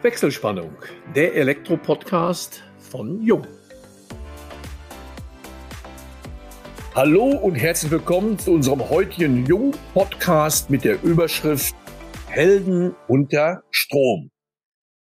Wechselspannung, 0.00 0.76
der 1.16 1.34
Elektro-Podcast 1.34 2.62
von 2.78 3.20
Jung. 3.20 3.44
Hallo 6.94 7.30
und 7.30 7.56
herzlich 7.56 7.90
willkommen 7.90 8.38
zu 8.38 8.52
unserem 8.52 8.88
heutigen 8.90 9.44
Jung-Podcast 9.44 10.70
mit 10.70 10.84
der 10.84 11.02
Überschrift 11.02 11.74
Helden 12.28 12.94
unter 13.08 13.64
Strom. 13.72 14.30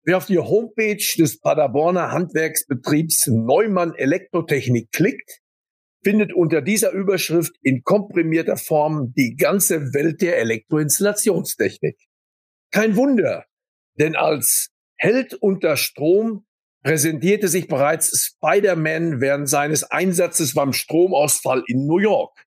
Wer 0.04 0.18
auf 0.18 0.26
die 0.26 0.40
Homepage 0.40 1.06
des 1.18 1.40
Paderborner 1.40 2.12
Handwerksbetriebs 2.12 3.28
Neumann 3.28 3.96
Elektrotechnik 3.96 4.92
klickt, 4.92 5.40
findet 6.04 6.34
unter 6.34 6.62
dieser 6.62 6.92
Überschrift 6.92 7.54
in 7.62 7.84
komprimierter 7.84 8.58
Form 8.58 9.14
die 9.16 9.38
ganze 9.38 9.94
Welt 9.94 10.22
der 10.22 10.38
Elektroinstallationstechnik. 10.40 11.96
Kein 12.72 12.98
Wunder, 12.98 13.46
denn 13.98 14.18
als 14.18 14.71
Held 15.04 15.34
unter 15.34 15.78
Strom 15.78 16.46
präsentierte 16.84 17.48
sich 17.48 17.68
bereits 17.68 18.36
Spider-Man 18.38 19.20
während 19.20 19.50
seines 19.50 19.84
Einsatzes 19.84 20.54
beim 20.54 20.74
Stromausfall 20.74 21.64
in 21.66 21.88
New 21.88 21.98
York. 21.98 22.46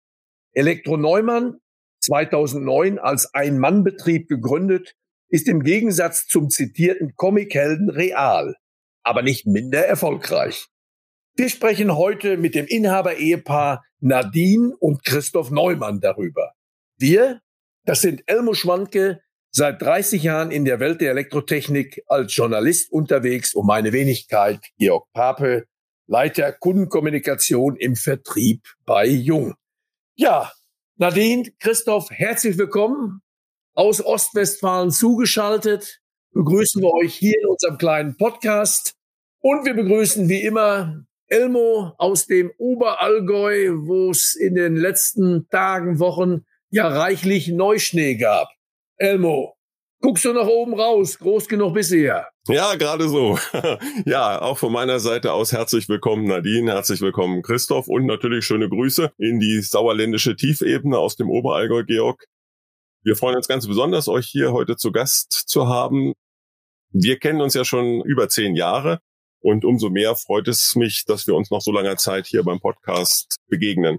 Elektro 0.52 0.96
Neumann, 0.96 1.58
2009 2.04 3.00
als 3.00 3.34
Ein-Mann-Betrieb 3.34 4.28
gegründet, 4.28 4.94
ist 5.30 5.48
im 5.48 5.64
Gegensatz 5.64 6.28
zum 6.28 6.48
zitierten 6.48 7.16
Comichelden 7.16 7.90
real, 7.90 8.54
aber 9.02 9.22
nicht 9.22 9.48
minder 9.48 9.84
erfolgreich. 9.84 10.68
Wir 11.34 11.48
sprechen 11.48 11.96
heute 11.96 12.36
mit 12.36 12.54
dem 12.54 12.66
Inhaber-Ehepaar 12.66 13.82
Nadine 13.98 14.76
und 14.78 15.04
Christoph 15.04 15.50
Neumann 15.50 15.98
darüber. 15.98 16.52
Wir, 16.98 17.40
das 17.84 18.00
sind 18.00 18.22
Elmo 18.26 18.54
Schwanke, 18.54 19.24
seit 19.54 19.80
30 19.80 20.24
Jahren 20.24 20.50
in 20.50 20.64
der 20.64 20.80
Welt 20.80 21.00
der 21.00 21.12
Elektrotechnik 21.12 22.02
als 22.08 22.34
Journalist 22.34 22.90
unterwegs 22.90 23.54
und 23.54 23.66
meine 23.66 23.92
Wenigkeit 23.92 24.58
Georg 24.78 25.06
Pape, 25.12 25.66
Leiter 26.08 26.50
Kundenkommunikation 26.52 27.76
im 27.76 27.94
Vertrieb 27.94 28.62
bei 28.84 29.06
Jung. 29.06 29.54
Ja, 30.16 30.52
Nadine, 30.96 31.52
Christoph, 31.60 32.10
herzlich 32.10 32.58
willkommen 32.58 33.22
aus 33.74 34.04
Ostwestfalen 34.04 34.90
zugeschaltet. 34.90 36.00
Begrüßen 36.32 36.82
wir 36.82 36.92
euch 36.92 37.14
hier 37.14 37.34
in 37.40 37.46
unserem 37.46 37.78
kleinen 37.78 38.16
Podcast. 38.16 38.94
Und 39.38 39.64
wir 39.64 39.74
begrüßen 39.74 40.28
wie 40.28 40.42
immer 40.42 41.04
Elmo 41.28 41.92
aus 41.98 42.26
dem 42.26 42.50
Oberallgäu, 42.58 43.70
wo 43.86 44.10
es 44.10 44.34
in 44.34 44.56
den 44.56 44.74
letzten 44.74 45.48
Tagen, 45.48 46.00
Wochen 46.00 46.44
ja 46.70 46.88
reichlich 46.88 47.48
Neuschnee 47.48 48.16
gab. 48.16 48.48
Elmo, 49.04 49.54
guckst 50.00 50.24
du 50.24 50.32
nach 50.32 50.46
oben 50.46 50.72
raus? 50.80 51.18
Groß 51.18 51.46
genug 51.46 51.74
bisher. 51.74 52.26
Ja, 52.48 52.74
gerade 52.74 53.06
so. 53.06 53.38
ja, 54.06 54.40
auch 54.40 54.56
von 54.56 54.72
meiner 54.72 54.98
Seite 54.98 55.34
aus 55.34 55.52
herzlich 55.52 55.90
willkommen 55.90 56.24
Nadine, 56.24 56.72
herzlich 56.72 57.02
willkommen 57.02 57.42
Christoph 57.42 57.86
und 57.86 58.06
natürlich 58.06 58.46
schöne 58.46 58.66
Grüße 58.66 59.12
in 59.18 59.40
die 59.40 59.60
sauerländische 59.60 60.36
Tiefebene 60.36 60.96
aus 60.96 61.16
dem 61.16 61.28
Oberallgäu, 61.28 61.84
Georg. 61.84 62.24
Wir 63.02 63.14
freuen 63.14 63.36
uns 63.36 63.46
ganz 63.46 63.66
besonders, 63.66 64.08
euch 64.08 64.26
hier 64.26 64.54
heute 64.54 64.76
zu 64.76 64.90
Gast 64.90 65.30
zu 65.32 65.68
haben. 65.68 66.14
Wir 66.90 67.18
kennen 67.18 67.42
uns 67.42 67.52
ja 67.52 67.66
schon 67.66 68.00
über 68.06 68.30
zehn 68.30 68.56
Jahre 68.56 69.00
und 69.40 69.66
umso 69.66 69.90
mehr 69.90 70.16
freut 70.16 70.48
es 70.48 70.76
mich, 70.76 71.04
dass 71.06 71.26
wir 71.26 71.34
uns 71.34 71.50
nach 71.50 71.60
so 71.60 71.72
langer 71.72 71.98
Zeit 71.98 72.26
hier 72.26 72.42
beim 72.42 72.58
Podcast 72.58 73.36
begegnen. 73.48 73.98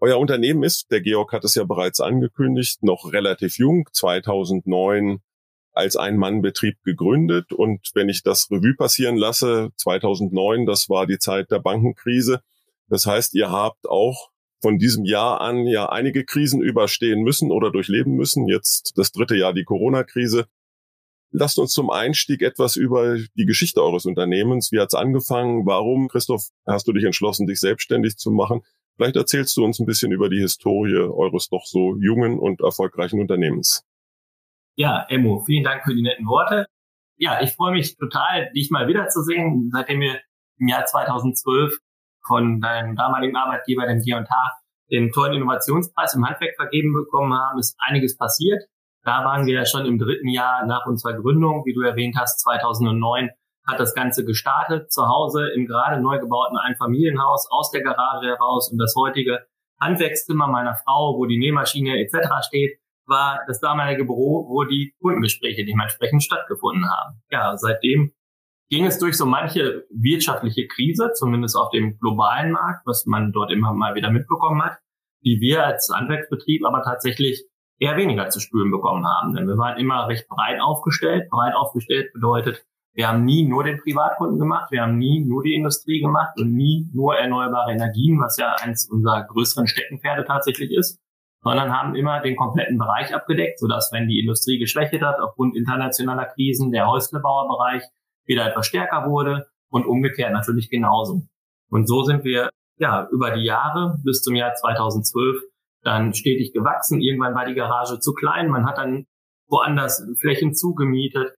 Euer 0.00 0.18
Unternehmen 0.18 0.62
ist, 0.62 0.92
der 0.92 1.00
Georg 1.00 1.32
hat 1.32 1.44
es 1.44 1.56
ja 1.56 1.64
bereits 1.64 2.00
angekündigt, 2.00 2.84
noch 2.84 3.12
relativ 3.12 3.58
jung, 3.58 3.88
2009 3.92 5.20
als 5.72 5.96
Ein-Mann-Betrieb 5.96 6.76
gegründet. 6.84 7.52
Und 7.52 7.90
wenn 7.94 8.08
ich 8.08 8.22
das 8.22 8.48
Revue 8.50 8.74
passieren 8.74 9.16
lasse, 9.16 9.70
2009, 9.76 10.66
das 10.66 10.88
war 10.88 11.06
die 11.06 11.18
Zeit 11.18 11.50
der 11.50 11.58
Bankenkrise. 11.58 12.42
Das 12.88 13.06
heißt, 13.06 13.34
ihr 13.34 13.50
habt 13.50 13.88
auch 13.88 14.30
von 14.60 14.78
diesem 14.78 15.04
Jahr 15.04 15.40
an 15.40 15.66
ja 15.66 15.88
einige 15.88 16.24
Krisen 16.24 16.62
überstehen 16.62 17.22
müssen 17.22 17.50
oder 17.50 17.70
durchleben 17.70 18.14
müssen. 18.14 18.48
Jetzt 18.48 18.92
das 18.96 19.10
dritte 19.10 19.36
Jahr 19.36 19.52
die 19.52 19.64
Corona-Krise. 19.64 20.46
Lasst 21.30 21.58
uns 21.58 21.72
zum 21.72 21.90
Einstieg 21.90 22.42
etwas 22.42 22.76
über 22.76 23.18
die 23.34 23.46
Geschichte 23.46 23.82
eures 23.82 24.06
Unternehmens. 24.06 24.72
Wie 24.72 24.80
hat's 24.80 24.94
angefangen? 24.94 25.66
Warum, 25.66 26.08
Christoph, 26.08 26.48
hast 26.66 26.88
du 26.88 26.92
dich 26.92 27.04
entschlossen, 27.04 27.46
dich 27.46 27.60
selbstständig 27.60 28.16
zu 28.16 28.30
machen? 28.30 28.62
Vielleicht 28.98 29.14
erzählst 29.14 29.56
du 29.56 29.64
uns 29.64 29.78
ein 29.78 29.86
bisschen 29.86 30.10
über 30.10 30.28
die 30.28 30.40
Historie 30.40 30.98
eures 30.98 31.48
doch 31.48 31.64
so 31.64 31.94
jungen 32.00 32.40
und 32.40 32.60
erfolgreichen 32.60 33.20
Unternehmens. 33.20 33.86
Ja, 34.74 35.06
Emo, 35.08 35.44
vielen 35.46 35.62
Dank 35.62 35.84
für 35.84 35.94
die 35.94 36.02
netten 36.02 36.26
Worte. 36.26 36.66
Ja, 37.16 37.40
ich 37.40 37.52
freue 37.52 37.70
mich 37.70 37.96
total, 37.96 38.50
dich 38.56 38.70
mal 38.72 38.88
wiederzusehen. 38.88 39.70
Seitdem 39.72 40.00
wir 40.00 40.20
im 40.58 40.66
Jahr 40.66 40.84
2012 40.84 41.78
von 42.26 42.60
deinem 42.60 42.96
damaligen 42.96 43.36
Arbeitgeber, 43.36 43.86
dem 43.86 44.00
G&H, 44.00 44.26
den 44.90 45.12
tollen 45.12 45.34
Innovationspreis 45.34 46.16
im 46.16 46.26
Handwerk 46.26 46.56
vergeben 46.56 46.92
bekommen 46.92 47.32
haben, 47.32 47.60
ist 47.60 47.76
einiges 47.78 48.16
passiert. 48.16 48.64
Da 49.04 49.24
waren 49.24 49.46
wir 49.46 49.54
ja 49.54 49.64
schon 49.64 49.86
im 49.86 49.98
dritten 49.98 50.28
Jahr 50.28 50.66
nach 50.66 50.86
unserer 50.86 51.14
Gründung, 51.14 51.62
wie 51.66 51.72
du 51.72 51.82
erwähnt 51.82 52.16
hast, 52.18 52.40
2009 52.40 53.30
hat 53.68 53.78
das 53.78 53.94
Ganze 53.94 54.24
gestartet, 54.24 54.90
zu 54.90 55.06
Hause 55.06 55.50
im 55.54 55.66
gerade 55.66 56.00
neu 56.00 56.18
gebauten 56.18 56.56
Einfamilienhaus 56.56 57.48
aus 57.50 57.70
der 57.70 57.82
Garage 57.82 58.26
heraus 58.26 58.72
und 58.72 58.78
das 58.78 58.94
heutige 58.96 59.46
Handwerkszimmer 59.80 60.48
meiner 60.48 60.74
Frau, 60.74 61.16
wo 61.16 61.26
die 61.26 61.38
Nähmaschine 61.38 62.00
etc. 62.00 62.46
steht, 62.46 62.80
war 63.06 63.40
das 63.46 63.60
damalige 63.60 64.04
Büro, 64.04 64.46
wo 64.48 64.64
die 64.64 64.94
Kundengespräche 65.00 65.64
dementsprechend 65.64 66.22
stattgefunden 66.22 66.88
haben. 66.90 67.22
Ja, 67.30 67.56
seitdem 67.56 68.12
ging 68.70 68.86
es 68.86 68.98
durch 68.98 69.16
so 69.16 69.26
manche 69.26 69.84
wirtschaftliche 69.90 70.66
Krise, 70.66 71.12
zumindest 71.14 71.56
auf 71.56 71.70
dem 71.70 71.98
globalen 71.98 72.52
Markt, 72.52 72.86
was 72.86 73.06
man 73.06 73.32
dort 73.32 73.50
immer 73.50 73.72
mal 73.72 73.94
wieder 73.94 74.10
mitbekommen 74.10 74.62
hat, 74.62 74.78
die 75.24 75.40
wir 75.40 75.64
als 75.64 75.90
Handwerksbetrieb 75.94 76.64
aber 76.64 76.82
tatsächlich 76.82 77.44
eher 77.78 77.96
weniger 77.96 78.28
zu 78.28 78.40
spüren 78.40 78.70
bekommen 78.70 79.06
haben. 79.06 79.34
Denn 79.34 79.46
wir 79.46 79.56
waren 79.56 79.78
immer 79.78 80.08
recht 80.08 80.28
breit 80.28 80.60
aufgestellt. 80.60 81.30
Breit 81.30 81.54
aufgestellt 81.54 82.12
bedeutet, 82.12 82.66
wir 82.98 83.06
haben 83.06 83.24
nie 83.24 83.46
nur 83.46 83.62
den 83.62 83.78
Privatkunden 83.78 84.40
gemacht, 84.40 84.72
wir 84.72 84.82
haben 84.82 84.98
nie 84.98 85.24
nur 85.24 85.44
die 85.44 85.54
Industrie 85.54 86.00
gemacht 86.00 86.36
und 86.36 86.52
nie 86.52 86.90
nur 86.92 87.14
erneuerbare 87.14 87.70
Energien, 87.70 88.18
was 88.20 88.36
ja 88.38 88.56
eins 88.60 88.90
unserer 88.90 89.22
größeren 89.22 89.68
Steckenpferde 89.68 90.24
tatsächlich 90.24 90.72
ist, 90.72 90.98
sondern 91.44 91.72
haben 91.72 91.94
immer 91.94 92.20
den 92.20 92.34
kompletten 92.34 92.76
Bereich 92.76 93.14
abgedeckt, 93.14 93.60
sodass 93.60 93.92
wenn 93.92 94.08
die 94.08 94.18
Industrie 94.18 94.58
geschwächt 94.58 95.00
hat 95.00 95.20
aufgrund 95.20 95.54
internationaler 95.54 96.24
Krisen, 96.24 96.72
der 96.72 96.88
Häuslebauerbereich 96.88 97.84
wieder 98.26 98.48
etwas 98.48 98.66
stärker 98.66 99.08
wurde 99.08 99.46
und 99.70 99.86
umgekehrt 99.86 100.32
natürlich 100.32 100.68
genauso. 100.68 101.22
Und 101.70 101.86
so 101.86 102.02
sind 102.02 102.24
wir 102.24 102.50
ja 102.78 103.06
über 103.12 103.30
die 103.30 103.44
Jahre 103.44 104.00
bis 104.02 104.22
zum 104.22 104.34
Jahr 104.34 104.54
2012 104.54 105.36
dann 105.84 106.14
stetig 106.14 106.52
gewachsen. 106.52 107.00
Irgendwann 107.00 107.36
war 107.36 107.46
die 107.46 107.54
Garage 107.54 108.00
zu 108.00 108.12
klein, 108.12 108.48
man 108.48 108.66
hat 108.66 108.76
dann 108.76 109.04
woanders 109.46 110.04
Flächen 110.18 110.52
zugemietet 110.52 111.37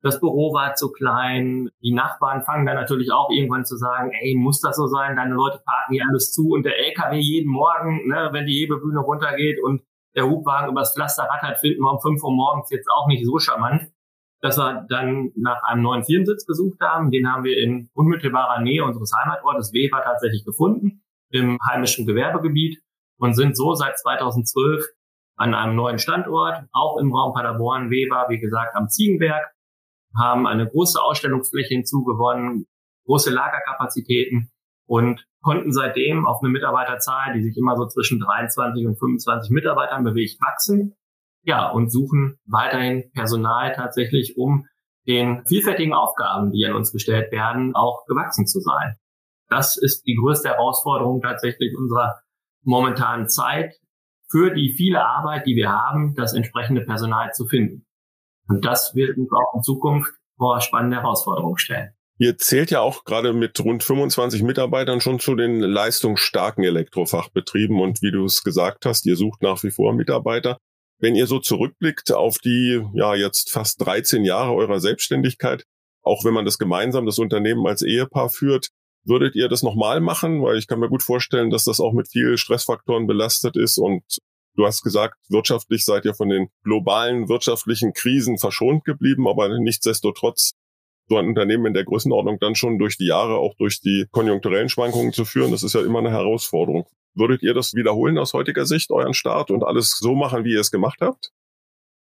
das 0.00 0.20
Büro 0.20 0.52
war 0.54 0.74
zu 0.74 0.92
klein. 0.92 1.70
Die 1.82 1.92
Nachbarn 1.92 2.42
fangen 2.42 2.66
dann 2.66 2.76
natürlich 2.76 3.10
auch 3.12 3.30
irgendwann 3.30 3.64
zu 3.64 3.76
sagen, 3.76 4.12
ey, 4.12 4.36
muss 4.36 4.60
das 4.60 4.76
so 4.76 4.86
sein? 4.86 5.16
Deine 5.16 5.34
Leute 5.34 5.60
parken 5.64 5.94
hier 5.94 6.04
alles 6.08 6.32
zu 6.32 6.50
und 6.50 6.64
der 6.64 6.78
LKW 6.78 7.18
jeden 7.18 7.50
Morgen, 7.50 8.06
ne, 8.06 8.28
wenn 8.32 8.46
die 8.46 8.60
Hebebühne 8.60 9.00
runtergeht 9.00 9.58
und 9.62 9.82
der 10.14 10.26
Hubwagen 10.26 10.70
übers 10.70 10.94
Pflaster 10.94 11.24
rattert, 11.24 11.60
finden 11.60 11.82
wir 11.82 11.92
um 11.92 12.00
5 12.00 12.22
Uhr 12.22 12.32
morgens 12.32 12.70
jetzt 12.70 12.88
auch 12.88 13.06
nicht 13.08 13.24
so 13.24 13.38
charmant. 13.38 13.90
Dass 14.40 14.56
wir 14.56 14.86
dann 14.88 15.32
nach 15.34 15.64
einem 15.64 15.82
neuen 15.82 16.04
Firmensitz 16.04 16.46
gesucht 16.46 16.78
haben. 16.80 17.10
Den 17.10 17.28
haben 17.28 17.42
wir 17.42 17.58
in 17.58 17.90
unmittelbarer 17.94 18.60
Nähe 18.60 18.84
unseres 18.84 19.10
Heimatortes 19.20 19.72
Weber 19.72 20.00
tatsächlich 20.04 20.44
gefunden, 20.44 21.02
im 21.30 21.58
heimischen 21.68 22.06
Gewerbegebiet 22.06 22.80
und 23.18 23.34
sind 23.34 23.56
so 23.56 23.74
seit 23.74 23.98
2012 23.98 24.86
an 25.36 25.54
einem 25.54 25.74
neuen 25.74 25.98
Standort, 25.98 26.64
auch 26.72 26.98
im 26.98 27.12
Raum 27.12 27.32
Paderborn, 27.32 27.90
Weber, 27.90 28.26
wie 28.28 28.38
gesagt, 28.38 28.76
am 28.76 28.88
Ziegenberg, 28.88 29.52
haben 30.18 30.46
eine 30.46 30.68
große 30.68 31.00
Ausstellungsfläche 31.00 31.74
hinzugewonnen, 31.74 32.66
große 33.06 33.30
Lagerkapazitäten 33.30 34.50
und 34.86 35.24
konnten 35.42 35.72
seitdem 35.72 36.26
auf 36.26 36.42
eine 36.42 36.50
Mitarbeiterzahl, 36.50 37.34
die 37.34 37.42
sich 37.42 37.56
immer 37.56 37.76
so 37.76 37.86
zwischen 37.86 38.20
23 38.20 38.86
und 38.86 38.98
25 38.98 39.50
Mitarbeitern 39.50 40.04
bewegt, 40.04 40.40
wachsen. 40.40 40.94
Ja, 41.42 41.70
und 41.70 41.90
suchen 41.90 42.38
weiterhin 42.46 43.10
Personal 43.12 43.72
tatsächlich, 43.74 44.36
um 44.36 44.66
den 45.06 45.44
vielfältigen 45.46 45.94
Aufgaben, 45.94 46.52
die 46.52 46.66
an 46.66 46.74
uns 46.74 46.92
gestellt 46.92 47.32
werden, 47.32 47.74
auch 47.74 48.04
gewachsen 48.06 48.46
zu 48.46 48.60
sein. 48.60 48.96
Das 49.48 49.78
ist 49.78 50.02
die 50.06 50.16
größte 50.16 50.50
Herausforderung 50.50 51.22
tatsächlich 51.22 51.74
unserer 51.78 52.20
momentanen 52.62 53.28
Zeit, 53.28 53.74
für 54.30 54.52
die 54.52 54.74
viele 54.76 55.06
Arbeit, 55.06 55.46
die 55.46 55.56
wir 55.56 55.70
haben, 55.70 56.14
das 56.14 56.34
entsprechende 56.34 56.82
Personal 56.82 57.32
zu 57.32 57.46
finden. 57.46 57.86
Und 58.48 58.64
das 58.64 58.94
wird 58.94 59.16
uns 59.16 59.30
auch 59.32 59.54
in 59.56 59.62
Zukunft 59.62 60.12
vor 60.36 60.60
spannende 60.60 60.96
Herausforderungen 60.96 61.58
stellen. 61.58 61.92
Ihr 62.20 62.36
zählt 62.36 62.72
ja 62.72 62.80
auch 62.80 63.04
gerade 63.04 63.32
mit 63.32 63.60
rund 63.60 63.84
25 63.84 64.42
Mitarbeitern 64.42 65.00
schon 65.00 65.20
zu 65.20 65.36
den 65.36 65.60
leistungsstarken 65.60 66.64
Elektrofachbetrieben 66.64 67.80
und 67.80 68.02
wie 68.02 68.10
du 68.10 68.24
es 68.24 68.42
gesagt 68.42 68.86
hast, 68.86 69.06
ihr 69.06 69.16
sucht 69.16 69.42
nach 69.42 69.62
wie 69.62 69.70
vor 69.70 69.92
Mitarbeiter. 69.92 70.58
Wenn 71.00 71.14
ihr 71.14 71.28
so 71.28 71.38
zurückblickt 71.38 72.10
auf 72.12 72.38
die, 72.38 72.82
ja, 72.94 73.14
jetzt 73.14 73.52
fast 73.52 73.80
13 73.86 74.24
Jahre 74.24 74.52
eurer 74.54 74.80
Selbstständigkeit, 74.80 75.62
auch 76.02 76.24
wenn 76.24 76.34
man 76.34 76.44
das 76.44 76.58
gemeinsam, 76.58 77.06
das 77.06 77.20
Unternehmen 77.20 77.64
als 77.68 77.82
Ehepaar 77.82 78.30
führt, 78.30 78.70
würdet 79.04 79.36
ihr 79.36 79.48
das 79.48 79.62
nochmal 79.62 80.00
machen? 80.00 80.42
Weil 80.42 80.58
ich 80.58 80.66
kann 80.66 80.80
mir 80.80 80.88
gut 80.88 81.04
vorstellen, 81.04 81.50
dass 81.50 81.64
das 81.64 81.78
auch 81.78 81.92
mit 81.92 82.08
vielen 82.10 82.36
Stressfaktoren 82.36 83.06
belastet 83.06 83.56
ist 83.56 83.78
und 83.78 84.02
Du 84.58 84.66
hast 84.66 84.82
gesagt, 84.82 85.14
wirtschaftlich 85.28 85.84
seid 85.84 86.04
ihr 86.04 86.14
von 86.14 86.30
den 86.30 86.48
globalen 86.64 87.28
wirtschaftlichen 87.28 87.92
Krisen 87.92 88.38
verschont 88.38 88.84
geblieben, 88.84 89.28
aber 89.28 89.56
nichtsdestotrotz 89.56 90.54
so 91.08 91.16
ein 91.16 91.26
Unternehmen 91.26 91.66
in 91.66 91.74
der 91.74 91.84
Größenordnung 91.84 92.40
dann 92.40 92.56
schon 92.56 92.76
durch 92.76 92.98
die 92.98 93.06
Jahre, 93.06 93.36
auch 93.36 93.54
durch 93.54 93.80
die 93.80 94.06
konjunkturellen 94.10 94.68
Schwankungen 94.68 95.12
zu 95.12 95.24
führen, 95.24 95.52
das 95.52 95.62
ist 95.62 95.76
ja 95.76 95.82
immer 95.82 96.00
eine 96.00 96.10
Herausforderung. 96.10 96.88
Würdet 97.14 97.44
ihr 97.44 97.54
das 97.54 97.74
wiederholen 97.74 98.18
aus 98.18 98.34
heutiger 98.34 98.66
Sicht, 98.66 98.90
euren 98.90 99.14
Start 99.14 99.52
und 99.52 99.62
alles 99.62 99.96
so 99.96 100.16
machen, 100.16 100.42
wie 100.42 100.54
ihr 100.54 100.60
es 100.60 100.72
gemacht 100.72 100.98
habt? 101.00 101.30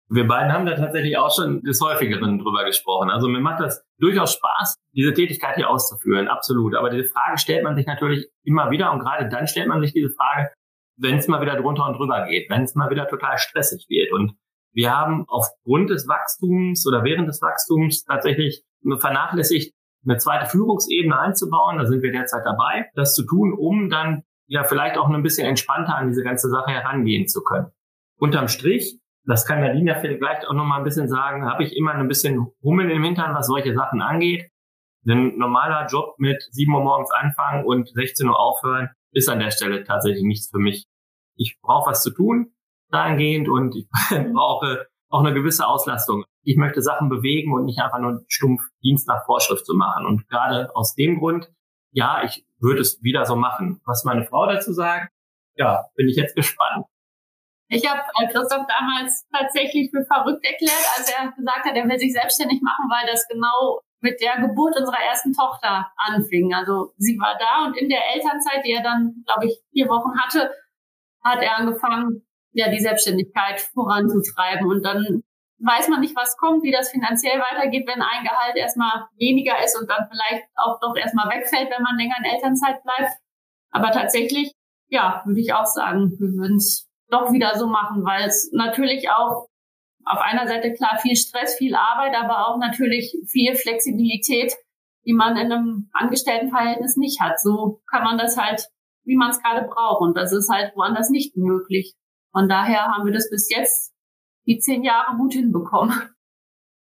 Wir 0.08 0.26
beiden 0.26 0.50
haben 0.50 0.64
da 0.64 0.74
tatsächlich 0.74 1.18
auch 1.18 1.34
schon 1.36 1.60
des 1.64 1.82
Häufigeren 1.82 2.38
drüber 2.38 2.64
gesprochen. 2.64 3.10
Also 3.10 3.28
mir 3.28 3.40
macht 3.40 3.60
das 3.60 3.84
durchaus 3.98 4.32
Spaß, 4.32 4.76
diese 4.94 5.12
Tätigkeit 5.12 5.56
hier 5.56 5.68
auszuführen, 5.68 6.28
absolut. 6.28 6.74
Aber 6.76 6.88
diese 6.88 7.10
Frage 7.10 7.36
stellt 7.36 7.62
man 7.62 7.76
sich 7.76 7.86
natürlich 7.86 8.26
immer 8.42 8.70
wieder 8.70 8.90
und 8.90 9.00
gerade 9.00 9.28
dann 9.28 9.46
stellt 9.46 9.68
man 9.68 9.82
sich 9.82 9.92
diese 9.92 10.08
Frage, 10.08 10.50
wenn 10.98 11.18
es 11.18 11.28
mal 11.28 11.40
wieder 11.40 11.56
drunter 11.56 11.86
und 11.86 11.94
drüber 11.94 12.26
geht, 12.26 12.50
wenn 12.50 12.62
es 12.62 12.74
mal 12.74 12.90
wieder 12.90 13.08
total 13.08 13.38
stressig 13.38 13.86
wird. 13.88 14.12
Und 14.12 14.34
wir 14.72 14.94
haben 14.94 15.24
aufgrund 15.28 15.90
des 15.90 16.06
Wachstums 16.08 16.86
oder 16.86 17.04
während 17.04 17.28
des 17.28 17.40
Wachstums 17.40 18.04
tatsächlich 18.04 18.64
vernachlässigt, 18.98 19.74
eine 20.04 20.18
zweite 20.18 20.46
Führungsebene 20.46 21.18
einzubauen. 21.18 21.78
Da 21.78 21.86
sind 21.86 22.02
wir 22.02 22.12
derzeit 22.12 22.44
dabei, 22.44 22.86
das 22.94 23.14
zu 23.14 23.24
tun, 23.24 23.52
um 23.56 23.90
dann 23.90 24.22
ja 24.46 24.64
vielleicht 24.64 24.96
auch 24.96 25.08
ein 25.08 25.22
bisschen 25.22 25.46
entspannter 25.46 25.94
an 25.94 26.08
diese 26.08 26.22
ganze 26.22 26.48
Sache 26.48 26.70
herangehen 26.70 27.28
zu 27.28 27.42
können. 27.42 27.66
Unterm 28.18 28.48
Strich, 28.48 28.98
das 29.24 29.44
kann 29.46 29.60
Nadine 29.60 29.92
ja 29.92 30.00
vielleicht 30.00 30.46
auch 30.46 30.54
noch 30.54 30.64
mal 30.64 30.78
ein 30.78 30.84
bisschen 30.84 31.08
sagen, 31.08 31.44
habe 31.44 31.62
ich 31.62 31.76
immer 31.76 31.92
ein 31.92 32.08
bisschen 32.08 32.46
Hummeln 32.62 32.90
im 32.90 33.04
Hintern, 33.04 33.34
was 33.34 33.46
solche 33.46 33.74
Sachen 33.74 34.00
angeht. 34.00 34.50
Ein 35.06 35.36
normaler 35.38 35.86
Job 35.86 36.14
mit 36.18 36.42
7 36.50 36.72
Uhr 36.74 36.82
morgens 36.82 37.10
anfangen 37.10 37.64
und 37.64 37.88
16 37.88 38.28
Uhr 38.28 38.38
aufhören, 38.38 38.88
ist 39.12 39.28
an 39.28 39.38
der 39.38 39.50
Stelle 39.50 39.84
tatsächlich 39.84 40.22
nichts 40.22 40.50
für 40.50 40.58
mich. 40.58 40.86
Ich 41.38 41.58
brauche 41.62 41.90
was 41.90 42.02
zu 42.02 42.10
tun 42.10 42.52
dahingehend 42.90 43.48
und 43.48 43.74
ich 43.76 43.88
brauche 44.32 44.86
auch 45.10 45.20
eine 45.20 45.34
gewisse 45.34 45.66
Auslastung. 45.66 46.24
Ich 46.42 46.56
möchte 46.56 46.82
Sachen 46.82 47.08
bewegen 47.08 47.52
und 47.52 47.64
nicht 47.64 47.80
einfach 47.80 47.98
nur 47.98 48.24
stumpf 48.28 48.62
Dienst 48.82 49.08
nach 49.08 49.24
Vorschrift 49.24 49.64
zu 49.64 49.74
machen. 49.74 50.06
Und 50.06 50.28
gerade 50.28 50.74
aus 50.74 50.94
dem 50.94 51.18
Grund, 51.18 51.50
ja, 51.92 52.22
ich 52.24 52.44
würde 52.58 52.80
es 52.80 53.02
wieder 53.02 53.24
so 53.24 53.36
machen. 53.36 53.80
Was 53.84 54.04
meine 54.04 54.24
Frau 54.24 54.46
dazu 54.46 54.72
sagt, 54.72 55.12
ja, 55.54 55.86
bin 55.96 56.08
ich 56.08 56.16
jetzt 56.16 56.36
gespannt. 56.36 56.86
Ich 57.70 57.86
habe 57.88 58.00
Christoph 58.32 58.66
damals 58.66 59.26
tatsächlich 59.30 59.90
für 59.90 60.04
verrückt 60.06 60.44
erklärt, 60.44 60.86
als 60.96 61.10
er 61.10 61.32
gesagt 61.32 61.66
hat, 61.66 61.76
er 61.76 61.86
will 61.86 61.98
sich 61.98 62.12
selbstständig 62.12 62.62
machen, 62.62 62.88
weil 62.88 63.06
das 63.06 63.26
genau 63.28 63.80
mit 64.00 64.20
der 64.22 64.40
Geburt 64.40 64.76
unserer 64.78 65.00
ersten 65.04 65.32
Tochter 65.32 65.90
anfing. 65.96 66.54
Also 66.54 66.94
sie 66.96 67.18
war 67.18 67.36
da 67.38 67.66
und 67.66 67.76
in 67.76 67.88
der 67.88 68.00
Elternzeit, 68.14 68.64
die 68.64 68.72
er 68.72 68.82
dann, 68.82 69.22
glaube 69.26 69.46
ich, 69.46 69.60
vier 69.72 69.88
Wochen 69.88 70.16
hatte, 70.18 70.50
hat 71.28 71.42
er 71.42 71.56
angefangen, 71.56 72.26
ja, 72.52 72.70
die 72.70 72.80
Selbstständigkeit 72.80 73.60
voranzutreiben. 73.60 74.66
Und 74.66 74.84
dann 74.84 75.22
weiß 75.60 75.88
man 75.88 76.00
nicht, 76.00 76.16
was 76.16 76.36
kommt, 76.36 76.62
wie 76.62 76.72
das 76.72 76.90
finanziell 76.90 77.38
weitergeht, 77.38 77.86
wenn 77.86 78.02
ein 78.02 78.24
Gehalt 78.24 78.56
erstmal 78.56 79.06
weniger 79.18 79.62
ist 79.64 79.78
und 79.78 79.90
dann 79.90 80.08
vielleicht 80.10 80.44
auch 80.56 80.78
doch 80.80 80.96
erstmal 80.96 81.28
wegfällt, 81.28 81.70
wenn 81.70 81.82
man 81.82 81.96
länger 81.96 82.16
in 82.18 82.30
Elternzeit 82.34 82.82
bleibt. 82.82 83.12
Aber 83.70 83.90
tatsächlich, 83.90 84.52
ja, 84.88 85.22
würde 85.24 85.40
ich 85.40 85.52
auch 85.52 85.66
sagen, 85.66 86.12
wir 86.18 86.28
würden 86.34 86.56
es 86.56 86.88
doch 87.10 87.32
wieder 87.32 87.56
so 87.56 87.66
machen, 87.66 88.04
weil 88.04 88.26
es 88.26 88.50
natürlich 88.52 89.10
auch 89.10 89.48
auf 90.04 90.20
einer 90.20 90.46
Seite 90.46 90.72
klar 90.72 90.98
viel 91.00 91.16
Stress, 91.16 91.56
viel 91.56 91.74
Arbeit, 91.74 92.14
aber 92.16 92.48
auch 92.48 92.58
natürlich 92.58 93.14
viel 93.28 93.54
Flexibilität, 93.56 94.54
die 95.04 95.12
man 95.12 95.36
in 95.36 95.52
einem 95.52 95.90
Angestelltenverhältnis 95.92 96.96
nicht 96.96 97.20
hat. 97.20 97.40
So 97.40 97.82
kann 97.90 98.04
man 98.04 98.18
das 98.18 98.36
halt, 98.36 98.68
wie 99.08 99.16
man 99.16 99.30
es 99.30 99.42
gerade 99.42 99.66
braucht. 99.66 100.02
Und 100.02 100.16
das 100.16 100.32
ist 100.32 100.48
halt 100.48 100.72
woanders 100.76 101.10
nicht 101.10 101.36
möglich. 101.36 101.94
Von 102.30 102.48
daher 102.48 102.82
haben 102.88 103.06
wir 103.06 103.12
das 103.12 103.28
bis 103.30 103.48
jetzt 103.50 103.92
die 104.46 104.58
zehn 104.58 104.84
Jahre 104.84 105.16
gut 105.16 105.32
hinbekommen. 105.32 105.94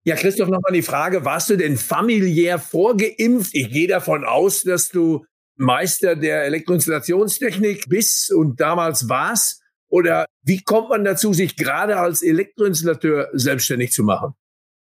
Ja, 0.04 0.14
Christoph, 0.16 0.48
nochmal 0.48 0.72
die 0.72 0.82
Frage, 0.82 1.24
warst 1.24 1.50
du 1.50 1.56
denn 1.56 1.76
familiär 1.76 2.58
vorgeimpft? 2.58 3.54
Ich 3.54 3.70
gehe 3.70 3.88
davon 3.88 4.24
aus, 4.24 4.62
dass 4.62 4.88
du 4.88 5.26
Meister 5.56 6.16
der 6.16 6.44
Elektroinstallationstechnik 6.44 7.84
bist 7.88 8.32
und 8.32 8.60
damals 8.60 9.10
warst. 9.10 9.62
Oder 9.88 10.24
wie 10.42 10.62
kommt 10.62 10.88
man 10.88 11.04
dazu, 11.04 11.34
sich 11.34 11.56
gerade 11.56 11.98
als 11.98 12.22
Elektroinstallateur 12.22 13.28
selbstständig 13.32 13.92
zu 13.92 14.04
machen? 14.04 14.34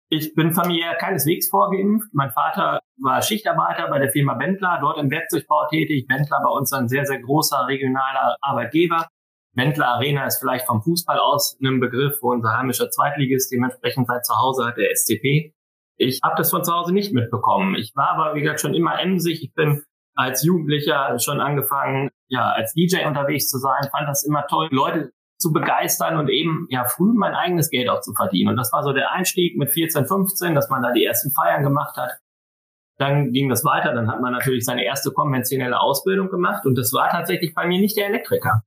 Ich 0.09 0.35
bin 0.35 0.53
familiär 0.53 0.95
keineswegs 0.95 1.49
vorgeimpft. 1.49 2.09
Mein 2.13 2.29
Vater 2.31 2.79
war 3.01 3.21
Schichtarbeiter 3.21 3.89
bei 3.89 3.97
der 3.97 4.11
Firma 4.11 4.35
Bendler, 4.35 4.77
dort 4.79 4.99
im 4.99 5.09
Werkzeugbau 5.09 5.67
tätig. 5.69 6.05
Bendler 6.07 6.41
bei 6.43 6.49
uns 6.51 6.71
ein 6.73 6.87
sehr, 6.87 7.05
sehr 7.05 7.19
großer 7.21 7.65
regionaler 7.67 8.37
Arbeitgeber. 8.41 9.07
Bendler 9.53 9.87
Arena 9.87 10.25
ist 10.25 10.39
vielleicht 10.39 10.67
vom 10.67 10.83
Fußball 10.83 11.17
aus 11.17 11.57
ein 11.63 11.79
Begriff, 11.79 12.19
wo 12.21 12.31
unser 12.31 12.55
heimischer 12.55 12.91
Zweitligist 12.91 13.51
dementsprechend 13.51 14.07
seit 14.07 14.25
zu 14.25 14.35
Hause 14.35 14.65
hat, 14.65 14.77
der 14.77 14.91
SCP. 14.93 15.53
Ich 15.97 16.19
habe 16.23 16.35
das 16.37 16.51
von 16.51 16.63
zu 16.63 16.73
Hause 16.73 16.93
nicht 16.93 17.13
mitbekommen. 17.13 17.75
Ich 17.75 17.93
war 17.95 18.09
aber, 18.09 18.35
wie 18.35 18.41
gesagt, 18.41 18.61
schon 18.61 18.75
immer 18.75 18.99
emsig. 18.99 19.41
Ich 19.41 19.53
bin 19.53 19.81
als 20.13 20.43
Jugendlicher 20.43 21.17
schon 21.19 21.39
angefangen, 21.39 22.09
ja, 22.27 22.51
als 22.51 22.73
DJ 22.73 23.05
unterwegs 23.05 23.49
zu 23.49 23.57
sein, 23.57 23.89
fand 23.91 24.07
das 24.07 24.23
immer 24.23 24.45
toll, 24.47 24.67
Leute 24.71 25.11
zu 25.45 25.53
begeistern 25.53 26.17
und 26.17 26.27
eben 26.29 26.65
ja 26.71 26.85
früh 26.85 27.13
mein 27.13 27.35
eigenes 27.35 27.69
Geld 27.69 27.87
auch 27.87 28.01
zu 28.01 28.13
verdienen. 28.13 28.49
Und 28.49 28.57
das 28.57 28.73
war 28.73 28.81
so 28.81 28.93
der 28.93 29.11
Einstieg 29.11 29.55
mit 29.57 29.69
14, 29.69 30.07
15, 30.07 30.55
dass 30.55 30.71
man 30.71 30.81
da 30.81 30.91
die 30.91 31.05
ersten 31.05 31.29
Feiern 31.29 31.61
gemacht 31.61 31.95
hat. 31.97 32.17
Dann 32.97 33.31
ging 33.31 33.47
das 33.47 33.63
weiter, 33.63 33.93
dann 33.93 34.09
hat 34.09 34.21
man 34.21 34.33
natürlich 34.33 34.65
seine 34.65 34.83
erste 34.83 35.11
konventionelle 35.11 35.79
Ausbildung 35.79 36.29
gemacht 36.29 36.65
und 36.65 36.79
das 36.79 36.93
war 36.93 37.09
tatsächlich 37.09 37.53
bei 37.53 37.67
mir 37.67 37.79
nicht 37.79 37.95
der 37.95 38.07
Elektriker. 38.07 38.63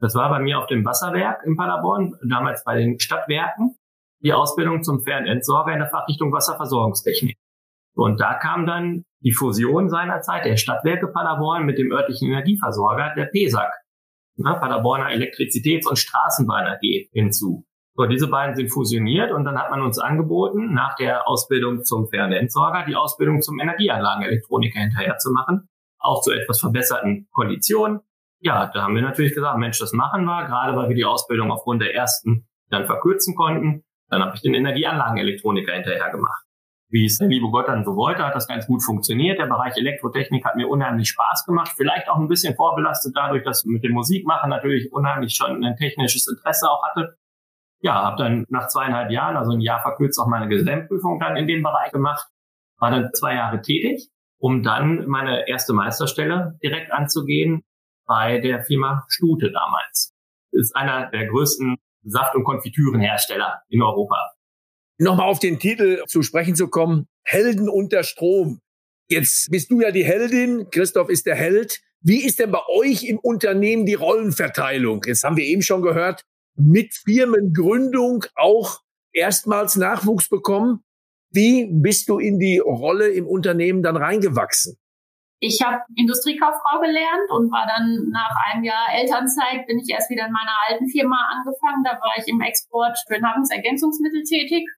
Das 0.00 0.14
war 0.14 0.30
bei 0.30 0.38
mir 0.38 0.58
auf 0.58 0.68
dem 0.68 0.86
Wasserwerk 0.86 1.44
in 1.44 1.56
Paderborn, 1.56 2.14
damals 2.26 2.64
bei 2.64 2.78
den 2.78 2.98
Stadtwerken, 2.98 3.76
die 4.20 4.32
Ausbildung 4.32 4.82
zum 4.82 5.02
Fernentsorger 5.02 5.74
in 5.74 5.80
der 5.80 5.90
Fachrichtung 5.90 6.32
Wasserversorgungstechnik. 6.32 7.36
Und 7.94 8.20
da 8.20 8.34
kam 8.34 8.64
dann 8.64 9.04
die 9.20 9.34
Fusion 9.34 9.90
seinerzeit 9.90 10.46
der 10.46 10.56
Stadtwerke 10.56 11.08
Paderborn 11.08 11.66
mit 11.66 11.76
dem 11.76 11.92
örtlichen 11.92 12.28
Energieversorger, 12.30 13.12
der 13.16 13.26
PESAG, 13.26 13.70
ne, 14.42 14.56
Paderborner 14.60 15.10
Elektrizitäts- 15.10 15.88
und 15.88 15.96
Straßenbahn 15.96 16.66
AG 16.66 17.08
hinzu. 17.12 17.66
So, 17.94 18.06
diese 18.06 18.28
beiden 18.28 18.56
sind 18.56 18.70
fusioniert 18.70 19.32
und 19.32 19.44
dann 19.44 19.58
hat 19.58 19.70
man 19.70 19.82
uns 19.82 19.98
angeboten, 19.98 20.72
nach 20.72 20.94
der 20.96 21.28
Ausbildung 21.28 21.84
zum 21.84 22.08
Fernentsorger 22.08 22.86
die 22.86 22.96
Ausbildung 22.96 23.42
zum 23.42 23.60
Energieanlagenelektroniker 23.60 24.80
hinterher 24.80 25.18
zu 25.18 25.30
machen, 25.30 25.68
auch 25.98 26.22
zu 26.22 26.32
etwas 26.32 26.60
verbesserten 26.60 27.28
Konditionen. 27.32 28.00
Ja, 28.40 28.70
da 28.72 28.82
haben 28.82 28.94
wir 28.94 29.02
natürlich 29.02 29.34
gesagt, 29.34 29.58
Mensch, 29.58 29.78
das 29.78 29.92
machen 29.92 30.24
wir, 30.24 30.46
gerade 30.46 30.76
weil 30.76 30.88
wir 30.88 30.96
die 30.96 31.04
Ausbildung 31.04 31.52
aufgrund 31.52 31.82
der 31.82 31.94
ersten 31.94 32.48
dann 32.70 32.86
verkürzen 32.86 33.34
konnten. 33.34 33.84
Dann 34.08 34.22
habe 34.22 34.34
ich 34.36 34.42
den 34.42 34.54
Energieanlagenelektroniker 34.54 35.72
hinterher 35.72 36.10
gemacht 36.10 36.44
wie 36.92 37.06
es 37.06 37.16
der 37.16 37.28
liebe 37.28 37.50
Gott 37.50 37.68
dann 37.68 37.84
so 37.84 37.96
wollte, 37.96 38.24
hat 38.24 38.34
das 38.34 38.46
ganz 38.46 38.66
gut 38.66 38.84
funktioniert. 38.84 39.38
Der 39.38 39.46
Bereich 39.46 39.74
Elektrotechnik 39.76 40.44
hat 40.44 40.56
mir 40.56 40.68
unheimlich 40.68 41.08
Spaß 41.08 41.46
gemacht. 41.46 41.72
Vielleicht 41.74 42.08
auch 42.08 42.18
ein 42.18 42.28
bisschen 42.28 42.54
vorbelastet 42.54 43.14
dadurch, 43.16 43.42
dass 43.44 43.64
mit 43.64 43.82
dem 43.82 43.92
Musikmachen 43.92 44.50
natürlich 44.50 44.92
unheimlich 44.92 45.34
schon 45.34 45.64
ein 45.64 45.76
technisches 45.76 46.28
Interesse 46.28 46.70
auch 46.70 46.82
hatte. 46.82 47.16
Ja, 47.80 47.94
habe 47.94 48.22
dann 48.22 48.44
nach 48.50 48.68
zweieinhalb 48.68 49.10
Jahren, 49.10 49.38
also 49.38 49.52
ein 49.52 49.60
Jahr 49.60 49.80
verkürzt, 49.80 50.20
auch 50.20 50.26
meine 50.26 50.48
Gesamtprüfung 50.48 51.18
dann 51.18 51.36
in 51.36 51.46
dem 51.46 51.62
Bereich 51.62 51.90
gemacht. 51.92 52.28
War 52.78 52.90
dann 52.90 53.10
zwei 53.14 53.36
Jahre 53.36 53.62
tätig, 53.62 54.10
um 54.38 54.62
dann 54.62 55.06
meine 55.06 55.48
erste 55.48 55.72
Meisterstelle 55.72 56.58
direkt 56.62 56.92
anzugehen 56.92 57.62
bei 58.06 58.38
der 58.38 58.64
Firma 58.64 59.04
Stute 59.08 59.50
damals. 59.50 60.14
Ist 60.50 60.76
einer 60.76 61.10
der 61.10 61.26
größten 61.26 61.78
Saft- 62.04 62.34
und 62.34 62.44
Konfitürenhersteller 62.44 63.62
in 63.68 63.82
Europa 63.82 64.32
nochmal 64.98 65.28
auf 65.28 65.38
den 65.38 65.58
Titel 65.58 66.04
zu 66.06 66.22
sprechen 66.22 66.54
zu 66.54 66.68
kommen, 66.68 67.06
Helden 67.24 67.68
unter 67.68 68.02
Strom. 68.02 68.60
Jetzt 69.08 69.50
bist 69.50 69.70
du 69.70 69.80
ja 69.80 69.90
die 69.90 70.04
Heldin, 70.04 70.68
Christoph 70.70 71.08
ist 71.08 71.26
der 71.26 71.34
Held. 71.34 71.80
Wie 72.00 72.24
ist 72.24 72.38
denn 72.38 72.50
bei 72.50 72.62
euch 72.68 73.04
im 73.04 73.18
Unternehmen 73.18 73.86
die 73.86 73.94
Rollenverteilung? 73.94 75.02
Jetzt 75.06 75.22
haben 75.22 75.36
wir 75.36 75.44
eben 75.44 75.62
schon 75.62 75.82
gehört, 75.82 76.24
mit 76.56 76.94
Firmengründung 76.94 78.24
auch 78.34 78.80
erstmals 79.12 79.76
Nachwuchs 79.76 80.28
bekommen. 80.28 80.82
Wie 81.30 81.68
bist 81.70 82.08
du 82.08 82.18
in 82.18 82.38
die 82.38 82.58
Rolle 82.58 83.08
im 83.08 83.26
Unternehmen 83.26 83.82
dann 83.82 83.96
reingewachsen? 83.96 84.76
Ich 85.40 85.60
habe 85.60 85.82
Industriekauffrau 85.96 86.80
gelernt 86.80 87.30
und 87.30 87.50
war 87.50 87.66
dann 87.66 88.10
nach 88.10 88.34
einem 88.46 88.62
Jahr 88.62 88.94
Elternzeit, 88.94 89.66
bin 89.66 89.78
ich 89.78 89.90
erst 89.90 90.08
wieder 90.08 90.26
in 90.26 90.32
meiner 90.32 90.54
alten 90.68 90.88
Firma 90.88 91.18
angefangen. 91.34 91.82
Da 91.82 91.98
war 91.98 92.14
ich 92.16 92.28
im 92.28 92.40
Export 92.40 92.96
für 93.08 93.18
Nahrungsergänzungsmittel 93.18 94.22
tätig 94.22 94.68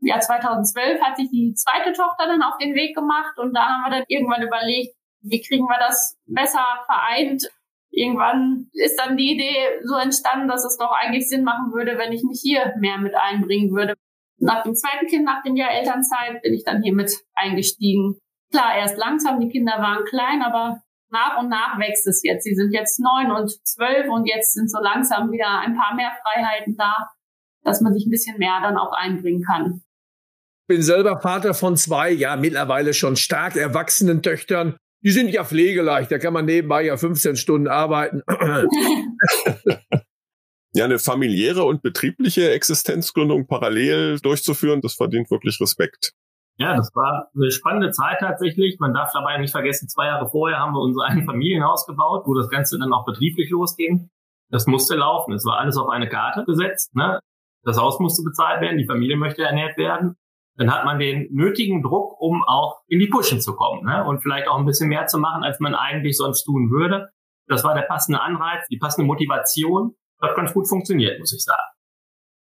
Jahr 0.00 0.20
2012 0.20 1.00
hat 1.00 1.16
sich 1.16 1.28
die 1.30 1.54
zweite 1.54 1.92
Tochter 1.92 2.26
dann 2.26 2.42
auf 2.42 2.58
den 2.58 2.74
Weg 2.74 2.94
gemacht 2.96 3.38
und 3.38 3.54
da 3.54 3.66
haben 3.66 3.84
wir 3.84 3.98
dann 3.98 4.04
irgendwann 4.08 4.42
überlegt, 4.42 4.94
wie 5.22 5.42
kriegen 5.42 5.66
wir 5.66 5.78
das 5.78 6.18
besser 6.26 6.64
vereint 6.86 7.50
irgendwann 7.90 8.68
ist 8.72 8.96
dann 8.96 9.16
die 9.16 9.34
Idee 9.34 9.80
so 9.84 9.96
entstanden, 9.96 10.48
dass 10.48 10.64
es 10.64 10.76
doch 10.78 10.92
eigentlich 10.92 11.28
Sinn 11.28 11.44
machen 11.44 11.72
würde, 11.72 11.98
wenn 11.98 12.12
ich 12.12 12.22
mich 12.22 12.40
hier 12.42 12.74
mehr 12.78 12.98
mit 12.98 13.14
einbringen 13.14 13.74
würde. 13.74 13.94
Nach 14.38 14.62
dem 14.62 14.74
zweiten 14.74 15.06
Kind, 15.06 15.24
nach 15.24 15.42
dem 15.42 15.56
Jahr 15.56 15.70
Elternzeit, 15.70 16.40
bin 16.42 16.54
ich 16.54 16.64
dann 16.64 16.82
hier 16.82 16.94
mit 16.94 17.12
eingestiegen. 17.34 18.18
Klar, 18.50 18.76
erst 18.76 18.96
langsam, 18.96 19.40
die 19.40 19.48
Kinder 19.48 19.78
waren 19.78 20.04
klein, 20.04 20.42
aber 20.42 20.82
nach 21.10 21.38
und 21.38 21.48
nach 21.48 21.78
wächst 21.78 22.06
es 22.06 22.22
jetzt. 22.22 22.44
Sie 22.44 22.54
sind 22.54 22.72
jetzt 22.72 23.00
neun 23.00 23.32
und 23.32 23.50
zwölf 23.66 24.08
und 24.08 24.26
jetzt 24.26 24.54
sind 24.54 24.70
so 24.70 24.78
langsam 24.80 25.30
wieder 25.30 25.60
ein 25.60 25.76
paar 25.76 25.94
mehr 25.94 26.12
Freiheiten 26.22 26.76
da, 26.76 27.10
dass 27.64 27.80
man 27.80 27.92
sich 27.92 28.06
ein 28.06 28.10
bisschen 28.10 28.38
mehr 28.38 28.60
dann 28.62 28.78
auch 28.78 28.92
einbringen 28.92 29.42
kann. 29.42 29.82
Ich 30.70 30.76
bin 30.76 30.84
selber 30.84 31.20
Vater 31.20 31.52
von 31.52 31.76
zwei, 31.76 32.12
ja, 32.12 32.36
mittlerweile 32.36 32.94
schon 32.94 33.16
stark 33.16 33.56
erwachsenen 33.56 34.22
Töchtern. 34.22 34.76
Die 35.02 35.10
sind 35.10 35.30
ja 35.30 35.42
pflegeleicht, 35.42 36.12
da 36.12 36.18
kann 36.20 36.32
man 36.32 36.44
nebenbei 36.44 36.84
ja 36.84 36.96
15 36.96 37.34
Stunden 37.34 37.66
arbeiten. 37.66 38.22
ja, 40.72 40.84
eine 40.84 41.00
familiäre 41.00 41.64
und 41.64 41.82
betriebliche 41.82 42.52
Existenzgründung 42.52 43.48
parallel 43.48 44.20
durchzuführen, 44.20 44.80
das 44.80 44.94
verdient 44.94 45.28
wirklich 45.32 45.60
Respekt. 45.60 46.12
Ja, 46.56 46.76
das 46.76 46.94
war 46.94 47.30
eine 47.34 47.50
spannende 47.50 47.90
Zeit 47.90 48.18
tatsächlich. 48.20 48.78
Man 48.78 48.94
darf 48.94 49.10
dabei 49.12 49.38
nicht 49.38 49.50
vergessen, 49.50 49.88
zwei 49.88 50.06
Jahre 50.06 50.30
vorher 50.30 50.60
haben 50.60 50.72
wir 50.74 50.82
unser 50.82 51.02
ein 51.06 51.26
Familienhaus 51.26 51.84
gebaut, 51.84 52.22
wo 52.26 52.34
das 52.34 52.48
Ganze 52.48 52.78
dann 52.78 52.92
auch 52.92 53.04
betrieblich 53.04 53.50
losging. 53.50 54.08
Das 54.50 54.68
musste 54.68 54.94
laufen. 54.94 55.32
Es 55.32 55.44
war 55.44 55.58
alles 55.58 55.76
auf 55.76 55.88
eine 55.88 56.08
Karte 56.08 56.44
gesetzt. 56.44 56.94
Ne? 56.94 57.18
Das 57.64 57.76
Haus 57.76 57.98
musste 57.98 58.22
bezahlt 58.22 58.60
werden, 58.60 58.78
die 58.78 58.86
Familie 58.86 59.16
möchte 59.16 59.42
ernährt 59.42 59.76
werden. 59.76 60.14
Dann 60.60 60.70
hat 60.70 60.84
man 60.84 60.98
den 60.98 61.26
nötigen 61.32 61.82
Druck, 61.82 62.20
um 62.20 62.44
auch 62.46 62.82
in 62.86 62.98
die 62.98 63.06
Pushen 63.06 63.40
zu 63.40 63.56
kommen 63.56 63.82
ne? 63.86 64.04
und 64.04 64.20
vielleicht 64.20 64.46
auch 64.46 64.58
ein 64.58 64.66
bisschen 64.66 64.90
mehr 64.90 65.06
zu 65.06 65.18
machen, 65.18 65.42
als 65.42 65.58
man 65.58 65.74
eigentlich 65.74 66.18
sonst 66.18 66.44
tun 66.44 66.70
würde. 66.70 67.08
Das 67.46 67.64
war 67.64 67.74
der 67.74 67.86
passende 67.88 68.20
Anreiz, 68.20 68.66
die 68.70 68.76
passende 68.76 69.06
Motivation. 69.06 69.94
Das 70.18 70.28
hat 70.28 70.36
ganz 70.36 70.52
gut 70.52 70.68
funktioniert, 70.68 71.18
muss 71.18 71.32
ich 71.32 71.42
sagen. 71.42 71.62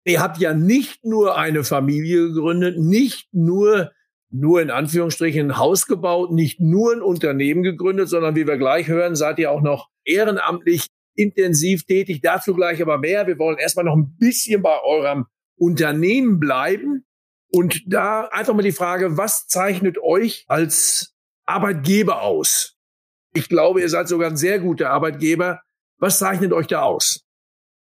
Ihr 0.04 0.22
habt 0.22 0.40
ja 0.40 0.54
nicht 0.54 1.06
nur 1.06 1.38
eine 1.38 1.64
Familie 1.64 2.34
gegründet, 2.34 2.78
nicht 2.78 3.30
nur 3.32 3.92
nur 4.30 4.62
in 4.62 4.72
Anführungsstrichen 4.72 5.52
ein 5.52 5.58
Haus 5.58 5.88
gebaut, 5.88 6.32
nicht 6.32 6.60
nur 6.60 6.94
ein 6.94 7.02
Unternehmen 7.02 7.64
gegründet, 7.64 8.10
sondern 8.10 8.36
wie 8.36 8.46
wir 8.46 8.58
gleich 8.58 8.90
hören, 8.90 9.16
seid 9.16 9.40
ihr 9.40 9.52
auch 9.52 9.62
noch 9.62 9.88
ehrenamtlich 10.04 10.88
intensiv 11.16 11.86
tätig. 11.86 12.20
Dazu 12.22 12.54
gleich 12.56 12.82
aber 12.82 12.98
mehr. 12.98 13.26
Wir 13.28 13.40
wollen 13.40 13.58
erstmal 13.58 13.86
noch 13.86 13.96
ein 13.96 14.18
bisschen 14.18 14.62
bei 14.62 14.82
eurem 14.84 15.28
Unternehmen 15.58 16.40
bleiben. 16.40 17.06
Und 17.52 17.82
da 17.86 18.28
einfach 18.32 18.54
mal 18.54 18.62
die 18.62 18.72
Frage, 18.72 19.18
was 19.18 19.48
zeichnet 19.48 19.98
euch 20.02 20.46
als 20.48 21.14
Arbeitgeber 21.46 22.22
aus? 22.22 22.78
Ich 23.34 23.50
glaube, 23.50 23.82
ihr 23.82 23.90
seid 23.90 24.08
sogar 24.08 24.30
ein 24.30 24.38
sehr 24.38 24.60
guter 24.60 24.90
Arbeitgeber. 24.90 25.62
Was 26.00 26.20
zeichnet 26.20 26.54
euch 26.54 26.68
da 26.68 26.82
aus? 26.82 27.26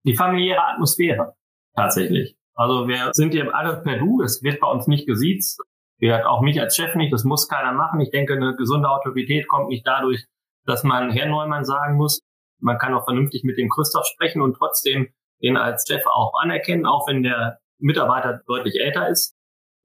Die 0.05 0.15
familiäre 0.15 0.63
Atmosphäre, 0.63 1.35
tatsächlich. 1.75 2.37
Also 2.55 2.89
wir 2.89 3.11
sind 3.13 3.33
hier 3.33 3.55
alle 3.55 3.83
per 3.83 3.99
Du, 3.99 4.23
es 4.23 4.43
wird 4.43 4.61
bei 4.61 4.69
uns 4.69 4.87
nicht 4.87 5.07
gesiezt. 5.07 5.61
Wir 5.99 6.31
auch 6.31 6.41
mich 6.43 6.61
als 6.61 6.77
Chef 6.77 6.95
nicht, 6.95 7.13
das 7.13 7.25
muss 7.25 7.49
keiner 7.49 7.73
machen. 7.73 8.01
Ich 8.01 8.11
denke, 8.11 8.35
eine 8.35 8.55
gesunde 8.55 8.89
Autorität 8.89 9.49
kommt 9.49 9.69
nicht 9.69 9.87
dadurch, 9.87 10.25
dass 10.65 10.85
man 10.85 11.11
Herr 11.11 11.29
Neumann 11.29 11.65
sagen 11.65 11.97
muss. 11.97 12.23
Man 12.61 12.79
kann 12.79 12.95
auch 12.95 13.05
vernünftig 13.05 13.45
mit 13.45 13.59
dem 13.59 13.69
Christoph 13.69 14.07
sprechen 14.07 14.43
und 14.43 14.55
trotzdem 14.55 15.09
den 15.43 15.57
als 15.57 15.85
Chef 15.87 16.03
auch 16.07 16.33
anerkennen, 16.41 16.87
auch 16.87 17.07
wenn 17.09 17.23
der 17.23 17.59
Mitarbeiter 17.79 18.41
deutlich 18.47 18.81
älter 18.81 19.09
ist. 19.09 19.36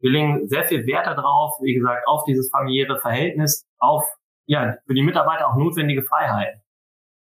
Wir 0.02 0.12
legen 0.12 0.48
sehr 0.48 0.66
viel 0.66 0.86
Wert 0.88 1.08
darauf, 1.08 1.58
wie 1.62 1.74
gesagt, 1.74 2.08
auf 2.08 2.24
dieses 2.26 2.50
familiäre 2.50 3.00
Verhältnis, 3.00 3.66
auf 3.80 4.04
ja, 4.48 4.76
für 4.86 4.94
die 4.94 5.04
Mitarbeiter 5.04 5.48
auch 5.48 5.56
notwendige 5.56 6.04
Freiheiten. 6.04 6.62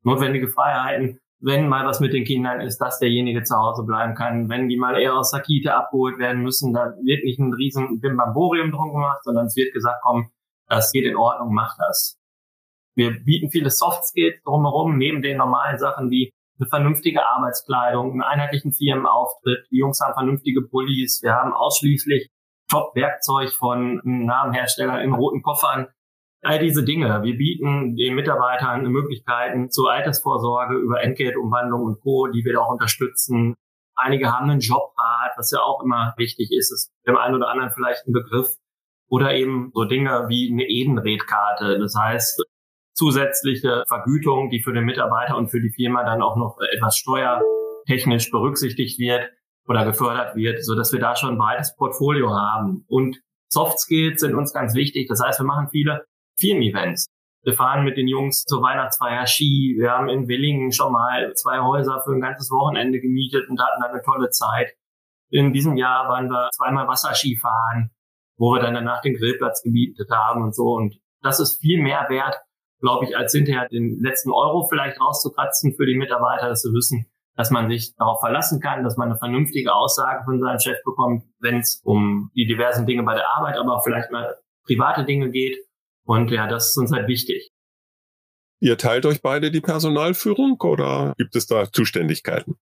Notwendige 0.02 0.48
Freiheiten, 0.48 1.20
wenn 1.40 1.68
mal 1.68 1.86
was 1.86 2.00
mit 2.00 2.12
den 2.12 2.24
Kindern 2.24 2.60
ist, 2.60 2.78
dass 2.78 2.98
derjenige 2.98 3.42
zu 3.42 3.56
Hause 3.56 3.84
bleiben 3.84 4.14
kann. 4.14 4.48
Wenn 4.48 4.68
die 4.68 4.76
mal 4.76 4.98
eher 4.98 5.14
aus 5.14 5.30
der 5.30 5.42
Kita 5.42 5.76
abgeholt 5.76 6.18
werden 6.18 6.42
müssen, 6.42 6.72
da 6.72 6.94
wird 7.02 7.24
nicht 7.24 7.38
ein 7.38 7.52
riesen 7.52 8.00
Bimbamborium 8.00 8.70
drum 8.70 8.92
gemacht, 8.92 9.22
sondern 9.24 9.46
es 9.46 9.56
wird 9.56 9.72
gesagt, 9.72 9.98
komm, 10.02 10.30
das 10.68 10.92
geht 10.92 11.04
in 11.04 11.16
Ordnung, 11.16 11.52
mach 11.52 11.76
das. 11.78 12.18
Wir 12.94 13.10
bieten 13.10 13.50
viele 13.50 13.70
Soft 13.70 14.04
Skills 14.04 14.42
drumherum, 14.44 14.98
neben 14.98 15.22
den 15.22 15.36
normalen 15.36 15.78
Sachen 15.78 16.10
wie 16.10 16.32
eine 16.58 16.68
vernünftige 16.68 17.24
Arbeitskleidung, 17.24 18.12
einen 18.12 18.22
einheitlichen 18.22 18.72
Firmenauftritt. 18.72 19.66
Die 19.70 19.78
Jungs 19.78 20.00
haben 20.00 20.14
vernünftige 20.14 20.62
Pullis. 20.62 21.22
Wir 21.22 21.34
haben 21.34 21.52
ausschließlich 21.52 22.30
Top-Werkzeug 22.68 23.52
von 23.52 24.00
Namenherstellern 24.04 25.00
in 25.00 25.14
roten 25.14 25.42
Koffern 25.42 25.88
All 26.42 26.60
diese 26.60 26.84
Dinge. 26.84 27.22
Wir 27.24 27.36
bieten 27.36 27.96
den 27.96 28.14
Mitarbeitern 28.14 28.86
Möglichkeiten 28.86 29.70
zur 29.70 29.90
Altersvorsorge 29.90 30.76
über 30.76 31.02
Entgeltumwandlung 31.02 31.82
und 31.82 32.00
Co., 32.00 32.28
die 32.28 32.44
wir 32.44 32.60
auch 32.60 32.70
unterstützen. 32.70 33.54
Einige 33.96 34.32
haben 34.32 34.48
einen 34.48 34.60
Jobrat, 34.60 35.32
was 35.36 35.50
ja 35.50 35.60
auch 35.60 35.82
immer 35.82 36.14
wichtig 36.16 36.52
ist, 36.52 36.70
ist 36.70 36.92
dem 37.08 37.16
einen 37.16 37.34
oder 37.34 37.48
anderen 37.48 37.72
vielleicht 37.72 38.06
ein 38.06 38.12
Begriff. 38.12 38.46
Oder 39.08 39.34
eben 39.34 39.72
so 39.74 39.84
Dinge 39.84 40.26
wie 40.28 40.52
eine 40.52 40.64
Edenredkarte. 40.64 41.78
Das 41.80 41.94
heißt, 41.98 42.44
zusätzliche 42.94 43.84
Vergütung, 43.88 44.50
die 44.50 44.62
für 44.62 44.72
den 44.72 44.84
Mitarbeiter 44.84 45.36
und 45.36 45.48
für 45.48 45.60
die 45.60 45.70
Firma 45.70 46.04
dann 46.04 46.22
auch 46.22 46.36
noch 46.36 46.58
etwas 46.72 46.96
steuertechnisch 46.96 48.30
berücksichtigt 48.30 49.00
wird 49.00 49.28
oder 49.68 49.84
gefördert 49.84 50.34
wird, 50.34 50.64
so 50.64 50.74
dass 50.74 50.92
wir 50.92 50.98
da 50.98 51.14
schon 51.14 51.32
ein 51.32 51.38
breites 51.38 51.76
Portfolio 51.76 52.30
haben. 52.30 52.84
Und 52.88 53.20
Soft 53.50 53.78
Skills 53.78 54.20
sind 54.20 54.34
uns 54.34 54.52
ganz 54.52 54.74
wichtig. 54.74 55.08
Das 55.08 55.20
heißt, 55.22 55.40
wir 55.40 55.46
machen 55.46 55.68
viele 55.70 56.04
Firmen-Events. 56.40 57.06
Wir 57.42 57.54
fahren 57.54 57.84
mit 57.84 57.96
den 57.96 58.08
Jungs 58.08 58.44
zur 58.44 58.62
Weihnachtsfeier 58.62 59.26
Ski. 59.26 59.76
Wir 59.78 59.90
haben 59.92 60.08
in 60.08 60.26
Willingen 60.26 60.72
schon 60.72 60.92
mal 60.92 61.32
zwei 61.34 61.60
Häuser 61.60 62.02
für 62.04 62.12
ein 62.12 62.20
ganzes 62.20 62.50
Wochenende 62.50 63.00
gemietet 63.00 63.48
und 63.48 63.60
hatten 63.60 63.82
eine 63.82 64.02
tolle 64.02 64.30
Zeit. 64.30 64.72
In 65.30 65.52
diesem 65.52 65.76
Jahr 65.76 66.08
waren 66.08 66.28
wir 66.28 66.50
zweimal 66.52 66.88
Wasserski 66.88 67.36
fahren, 67.36 67.90
wo 68.38 68.52
wir 68.52 68.60
dann 68.60 68.74
danach 68.74 69.02
den 69.02 69.14
Grillplatz 69.14 69.62
gemietet 69.62 70.10
haben 70.10 70.42
und 70.42 70.54
so. 70.54 70.74
Und 70.74 70.98
das 71.22 71.40
ist 71.40 71.60
viel 71.60 71.82
mehr 71.82 72.06
wert, 72.08 72.36
glaube 72.80 73.06
ich, 73.06 73.16
als 73.16 73.32
hinterher 73.32 73.68
den 73.68 74.00
letzten 74.00 74.30
Euro 74.30 74.66
vielleicht 74.68 75.00
rauszukratzen 75.00 75.74
für 75.74 75.86
die 75.86 75.96
Mitarbeiter, 75.96 76.48
dass 76.48 76.62
sie 76.62 76.72
wissen, 76.72 77.07
dass 77.38 77.50
man 77.50 77.70
sich 77.70 77.94
darauf 77.94 78.18
verlassen 78.18 78.60
kann, 78.60 78.82
dass 78.82 78.96
man 78.96 79.10
eine 79.10 79.18
vernünftige 79.18 79.72
Aussage 79.72 80.24
von 80.24 80.40
seinem 80.40 80.58
Chef 80.58 80.76
bekommt, 80.84 81.22
wenn 81.38 81.60
es 81.60 81.80
um 81.84 82.32
die 82.34 82.46
diversen 82.46 82.84
Dinge 82.84 83.04
bei 83.04 83.14
der 83.14 83.28
Arbeit, 83.30 83.56
aber 83.56 83.76
auch 83.76 83.84
vielleicht 83.84 84.10
mal 84.10 84.36
private 84.66 85.04
Dinge 85.04 85.30
geht 85.30 85.56
und 86.04 86.32
ja, 86.32 86.48
das 86.48 86.70
ist 86.70 86.78
uns 86.78 86.92
halt 86.92 87.06
wichtig. 87.06 87.52
Ihr 88.60 88.76
teilt 88.76 89.06
euch 89.06 89.22
beide 89.22 89.52
die 89.52 89.60
Personalführung 89.60 90.60
oder 90.60 91.14
gibt 91.16 91.36
es 91.36 91.46
da 91.46 91.70
Zuständigkeiten? 91.70 92.56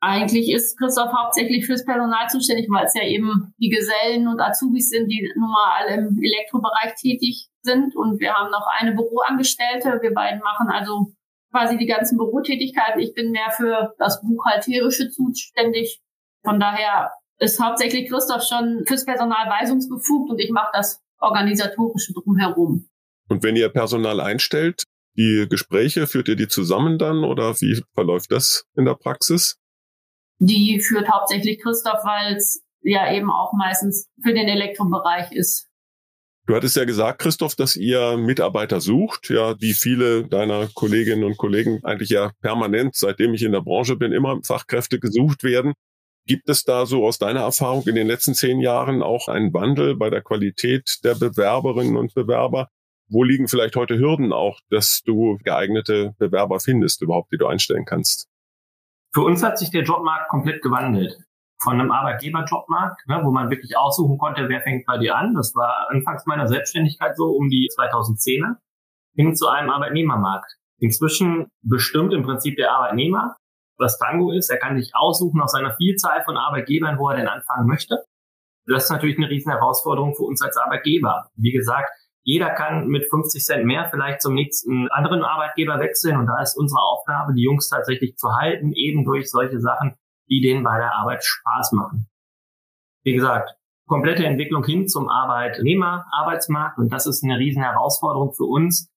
Eigentlich 0.00 0.50
ist 0.50 0.78
Christoph 0.78 1.12
hauptsächlich 1.12 1.66
fürs 1.66 1.84
Personal 1.84 2.26
zuständig, 2.28 2.66
weil 2.70 2.86
es 2.86 2.94
ja 2.94 3.06
eben 3.06 3.52
die 3.58 3.68
Gesellen 3.68 4.26
und 4.26 4.40
Azubis 4.40 4.88
sind, 4.88 5.08
die 5.08 5.30
nun 5.36 5.50
mal 5.50 5.80
alle 5.80 5.96
im 5.96 6.18
Elektrobereich 6.22 6.94
tätig 6.94 7.48
sind. 7.62 7.94
Und 7.94 8.20
wir 8.20 8.32
haben 8.32 8.50
noch 8.50 8.66
eine 8.78 8.92
Büroangestellte. 8.92 9.98
Wir 10.00 10.14
beiden 10.14 10.40
machen 10.40 10.68
also 10.70 11.12
quasi 11.54 11.78
die 11.78 11.86
ganzen 11.86 12.18
Bürotätigkeiten. 12.18 13.00
Ich 13.00 13.14
bin 13.14 13.30
mehr 13.30 13.50
für 13.56 13.94
das 13.98 14.20
Buchhalterische 14.22 15.10
zuständig. 15.10 16.00
Von 16.42 16.58
daher 16.58 17.12
ist 17.38 17.60
hauptsächlich 17.60 18.08
Christoph 18.10 18.42
schon 18.42 18.84
fürs 18.86 19.04
Personal 19.04 19.48
weisungsbefugt 19.48 20.30
und 20.30 20.40
ich 20.40 20.50
mache 20.50 20.70
das 20.72 21.00
organisatorische 21.20 22.12
drumherum. 22.12 22.88
Und 23.28 23.42
wenn 23.44 23.56
ihr 23.56 23.68
Personal 23.68 24.20
einstellt, 24.20 24.82
die 25.16 25.46
Gespräche, 25.48 26.08
führt 26.08 26.28
ihr 26.28 26.36
die 26.36 26.48
zusammen 26.48 26.98
dann 26.98 27.22
oder 27.22 27.54
wie 27.60 27.80
verläuft 27.94 28.32
das 28.32 28.64
in 28.76 28.84
der 28.84 28.94
Praxis? 28.94 29.56
Die 30.38 30.80
führt 30.80 31.08
hauptsächlich 31.08 31.62
Christoph, 31.62 32.04
weil 32.04 32.34
es 32.34 32.64
ja 32.82 33.12
eben 33.12 33.30
auch 33.30 33.52
meistens 33.52 34.08
für 34.22 34.34
den 34.34 34.48
Elektrobereich 34.48 35.30
ist. 35.30 35.68
Du 36.46 36.54
hattest 36.54 36.76
ja 36.76 36.84
gesagt, 36.84 37.20
Christoph, 37.20 37.54
dass 37.54 37.74
ihr 37.74 38.18
Mitarbeiter 38.18 38.82
sucht, 38.82 39.30
ja, 39.30 39.58
wie 39.60 39.72
viele 39.72 40.28
deiner 40.28 40.68
Kolleginnen 40.74 41.24
und 41.24 41.38
Kollegen 41.38 41.82
eigentlich 41.84 42.10
ja 42.10 42.32
permanent, 42.42 42.96
seitdem 42.96 43.32
ich 43.32 43.42
in 43.42 43.52
der 43.52 43.62
Branche 43.62 43.96
bin, 43.96 44.12
immer 44.12 44.38
Fachkräfte 44.44 45.00
gesucht 45.00 45.42
werden. 45.42 45.72
Gibt 46.26 46.50
es 46.50 46.64
da 46.64 46.84
so 46.84 47.06
aus 47.06 47.18
deiner 47.18 47.40
Erfahrung 47.40 47.86
in 47.86 47.94
den 47.94 48.06
letzten 48.06 48.34
zehn 48.34 48.60
Jahren 48.60 49.02
auch 49.02 49.28
einen 49.28 49.54
Wandel 49.54 49.96
bei 49.96 50.10
der 50.10 50.20
Qualität 50.20 50.98
der 51.02 51.14
Bewerberinnen 51.14 51.96
und 51.96 52.14
Bewerber? 52.14 52.68
Wo 53.08 53.22
liegen 53.22 53.48
vielleicht 53.48 53.76
heute 53.76 53.98
Hürden 53.98 54.32
auch, 54.32 54.60
dass 54.68 55.02
du 55.04 55.38
geeignete 55.44 56.14
Bewerber 56.18 56.60
findest, 56.60 57.00
überhaupt, 57.00 57.32
die 57.32 57.38
du 57.38 57.46
einstellen 57.46 57.84
kannst? 57.86 58.28
Für 59.14 59.22
uns 59.22 59.42
hat 59.42 59.58
sich 59.58 59.70
der 59.70 59.82
Jobmarkt 59.82 60.28
komplett 60.28 60.62
gewandelt. 60.62 61.16
Von 61.64 61.80
einem 61.80 61.90
Arbeitgeberjobmarkt, 61.90 63.08
ne, 63.08 63.20
wo 63.24 63.30
man 63.30 63.50
wirklich 63.50 63.76
aussuchen 63.76 64.18
konnte, 64.18 64.48
wer 64.48 64.60
fängt 64.60 64.86
bei 64.86 64.98
dir 64.98 65.16
an. 65.16 65.34
Das 65.34 65.54
war 65.54 65.88
anfangs 65.90 66.26
meiner 66.26 66.46
Selbstständigkeit 66.46 67.16
so 67.16 67.30
um 67.30 67.48
die 67.48 67.68
2010er, 67.76 68.56
hin 69.14 69.34
zu 69.34 69.48
einem 69.48 69.70
Arbeitnehmermarkt. 69.70 70.52
Inzwischen 70.78 71.48
bestimmt 71.62 72.12
im 72.12 72.22
Prinzip 72.22 72.56
der 72.56 72.72
Arbeitnehmer, 72.72 73.36
was 73.78 73.98
Tango 73.98 74.32
ist. 74.32 74.50
Er 74.50 74.58
kann 74.58 74.78
sich 74.78 74.92
aussuchen 74.94 75.40
aus 75.40 75.52
seiner 75.52 75.74
Vielzahl 75.76 76.22
von 76.24 76.36
Arbeitgebern, 76.36 76.98
wo 76.98 77.08
er 77.08 77.16
denn 77.16 77.28
anfangen 77.28 77.66
möchte. 77.66 78.04
Das 78.66 78.84
ist 78.84 78.90
natürlich 78.90 79.16
eine 79.16 79.30
riesen 79.30 79.52
Herausforderung 79.52 80.14
für 80.14 80.24
uns 80.24 80.42
als 80.42 80.56
Arbeitgeber. 80.56 81.28
Wie 81.36 81.52
gesagt, 81.52 81.90
Jeder 82.26 82.50
kann 82.50 82.88
mit 82.88 83.08
50 83.10 83.44
Cent 83.44 83.66
mehr 83.66 83.88
vielleicht 83.90 84.22
zum 84.22 84.32
nächsten 84.32 84.88
anderen 84.88 85.22
Arbeitgeber 85.22 85.78
wechseln 85.78 86.16
und 86.16 86.26
da 86.26 86.40
ist 86.40 86.56
unsere 86.56 86.80
Aufgabe, 86.80 87.34
die 87.34 87.42
Jungs 87.42 87.68
tatsächlich 87.68 88.16
zu 88.16 88.28
halten, 88.34 88.72
eben 88.72 89.04
durch 89.04 89.30
solche 89.30 89.60
Sachen, 89.60 89.94
die 90.28 90.40
denen 90.40 90.64
bei 90.64 90.78
der 90.78 90.94
Arbeit 90.94 91.24
Spaß 91.24 91.72
machen. 91.72 92.08
Wie 93.04 93.12
gesagt, 93.12 93.54
komplette 93.86 94.24
Entwicklung 94.24 94.64
hin 94.64 94.88
zum 94.88 95.08
Arbeitnehmer, 95.08 96.06
Arbeitsmarkt 96.12 96.78
und 96.78 96.92
das 96.92 97.06
ist 97.06 97.22
eine 97.22 97.38
riesen 97.38 97.62
Herausforderung 97.62 98.32
für 98.32 98.44
uns, 98.44 98.90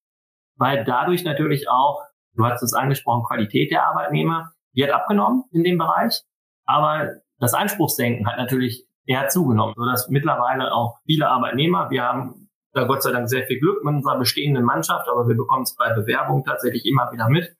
weil 0.57 0.83
dadurch 0.85 1.23
natürlich 1.23 1.69
auch, 1.69 2.03
du 2.35 2.45
hast 2.45 2.63
es 2.63 2.73
angesprochen, 2.73 3.23
Qualität 3.25 3.71
der 3.71 3.85
Arbeitnehmer, 3.85 4.53
die 4.75 4.83
hat 4.83 4.91
abgenommen 4.91 5.43
in 5.51 5.63
dem 5.63 5.77
Bereich, 5.77 6.21
aber 6.65 7.15
das 7.39 7.53
Anspruchsdenken 7.53 8.27
hat 8.27 8.37
natürlich 8.37 8.87
eher 9.05 9.27
zugenommen, 9.29 9.73
sodass 9.75 10.09
mittlerweile 10.09 10.73
auch 10.73 10.99
viele 11.05 11.29
Arbeitnehmer, 11.29 11.89
wir 11.89 12.03
haben 12.03 12.49
da 12.73 12.83
Gott 12.83 13.01
sei 13.01 13.11
Dank 13.11 13.29
sehr 13.29 13.45
viel 13.45 13.59
Glück 13.59 13.83
mit 13.83 13.95
unserer 13.95 14.19
bestehenden 14.19 14.63
Mannschaft, 14.63 15.07
aber 15.09 15.27
wir 15.27 15.35
bekommen 15.35 15.63
es 15.63 15.75
bei 15.75 15.93
Bewerbungen 15.93 16.43
tatsächlich 16.43 16.85
immer 16.85 17.11
wieder 17.11 17.29
mit, 17.29 17.55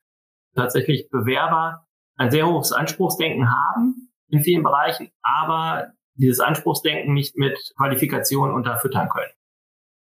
tatsächlich 0.56 1.10
Bewerber 1.10 1.87
ein 2.18 2.32
sehr 2.32 2.48
hohes 2.48 2.72
Anspruchsdenken 2.72 3.50
haben 3.50 4.10
in 4.30 4.42
vielen 4.42 4.64
Bereichen, 4.64 5.10
aber 5.22 5.94
dieses 6.16 6.40
Anspruchsdenken 6.40 7.14
nicht 7.14 7.38
mit 7.38 7.58
Qualifikation 7.78 8.52
unterfüttern 8.52 9.08
können. 9.10 9.32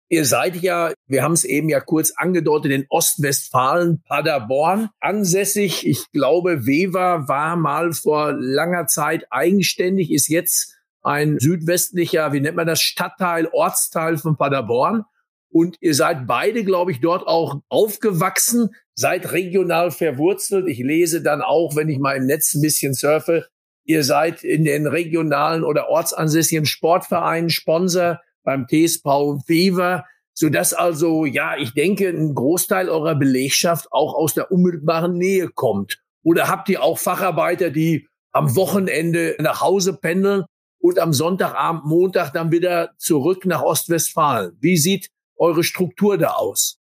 Ihr 0.09 0.25
seid 0.25 0.57
ja, 0.57 0.93
wir 1.09 1.25
haben 1.25 1.33
es 1.33 1.45
eben 1.45 1.69
ja 1.69 1.81
kurz 1.81 2.13
angedeutet, 2.17 2.71
in 2.71 2.87
Ostwestfalen, 2.89 4.03
Paderborn 4.07 4.91
ansässig. 5.01 5.85
Ich 5.87 6.11
glaube, 6.13 6.65
Weber 6.65 7.27
war 7.27 7.57
mal 7.57 7.93
vor 7.93 8.33
langer 8.33 8.87
Zeit 8.87 9.27
eigenständig, 9.31 10.13
ist 10.13 10.29
jetzt 10.29 10.77
ein 11.03 11.39
südwestlicher, 11.41 12.33
wie 12.33 12.41
nennt 12.41 12.57
man 12.57 12.69
das, 12.69 12.81
Stadtteil, 12.81 13.49
Ortsteil 13.53 14.17
von 14.17 14.37
Paderborn. 14.37 15.05
Und 15.51 15.77
ihr 15.81 15.95
seid 15.95 16.27
beide, 16.27 16.65
glaube 16.65 16.93
ich, 16.93 17.01
dort 17.01 17.27
auch 17.27 17.61
aufgewachsen, 17.69 18.71
seid 18.95 19.33
regional 19.33 19.91
verwurzelt. 19.91 20.69
Ich 20.69 20.79
lese 20.79 21.23
dann 21.23 21.43
auch, 21.43 21.77
wenn 21.77 21.89
ich 21.89 21.99
mal 21.99 22.17
im 22.17 22.27
Netz 22.27 22.55
ein 22.55 22.63
bisschen 22.63 22.95
surfe, 22.95 23.47
ihr 23.85 24.03
seid 24.05 24.43
in 24.43 24.65
den 24.65 24.87
regionalen 24.87 25.65
oder 25.65 25.89
ortsansässigen 25.89 26.67
Sportvereinen 26.67 27.51
Sponsor 27.51 28.21
beim 28.43 28.67
TSV 28.67 29.05
Wever, 29.47 30.05
sodass 30.35 30.75
also, 30.75 31.25
ja, 31.25 31.57
ich 31.57 31.73
denke, 31.73 32.09
ein 32.09 32.35
Großteil 32.35 32.89
eurer 32.89 33.15
Belegschaft 33.15 33.89
auch 33.93 34.15
aus 34.15 34.35
der 34.35 34.51
unmittelbaren 34.51 35.17
Nähe 35.17 35.49
kommt. 35.49 36.03
Oder 36.23 36.49
habt 36.49 36.69
ihr 36.69 36.83
auch 36.83 36.99
Facharbeiter, 36.99 37.71
die 37.71 38.09
am 38.33 38.55
Wochenende 38.57 39.37
nach 39.39 39.63
Hause 39.63 39.97
pendeln 39.97 40.45
und 40.79 40.99
am 40.99 41.13
Sonntagabend, 41.13 41.87
Montag 41.87 42.33
dann 42.33 42.53
wieder 42.53 42.91
zurück 42.99 43.47
nach 43.47 43.63
Ostwestfalen. 43.63 44.57
Wie 44.61 44.77
sieht 44.77 45.09
eure 45.37 45.63
Struktur 45.65 46.19
da 46.19 46.31
aus? 46.31 46.81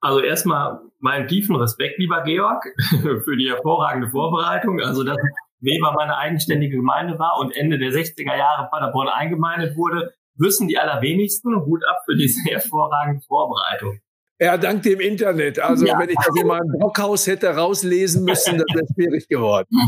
Also 0.00 0.20
erstmal 0.20 0.80
meinen 1.00 1.26
tiefen 1.26 1.56
Respekt, 1.56 1.98
lieber 1.98 2.22
Georg, 2.22 2.64
für 3.24 3.36
die 3.36 3.48
hervorragende 3.50 4.10
Vorbereitung. 4.10 4.80
Also, 4.80 5.02
dass 5.02 5.16
Weber 5.60 5.92
meine 5.96 6.16
eigenständige 6.16 6.76
Gemeinde 6.76 7.18
war 7.18 7.38
und 7.40 7.54
Ende 7.56 7.78
der 7.78 7.90
60er 7.90 8.36
Jahre 8.36 8.68
Paderborn 8.70 9.08
eingemeindet 9.08 9.76
wurde, 9.76 10.14
wissen 10.36 10.68
die 10.68 10.78
allerwenigsten. 10.78 11.54
Hut 11.64 11.82
ab 11.88 11.98
für 12.04 12.16
diese 12.16 12.40
hervorragende 12.50 13.22
Vorbereitung. 13.26 14.00
Ja, 14.40 14.56
dank 14.56 14.84
dem 14.84 15.00
Internet. 15.00 15.58
Also 15.58 15.84
ja. 15.84 15.98
wenn 15.98 16.08
ich 16.08 16.16
das 16.16 16.30
in 16.40 16.46
meinem 16.46 16.70
Blockhaus 16.78 17.26
hätte 17.26 17.48
rauslesen 17.56 18.24
müssen, 18.24 18.58
das 18.58 18.66
wäre 18.72 18.86
schwierig 18.94 19.28
geworden. 19.28 19.68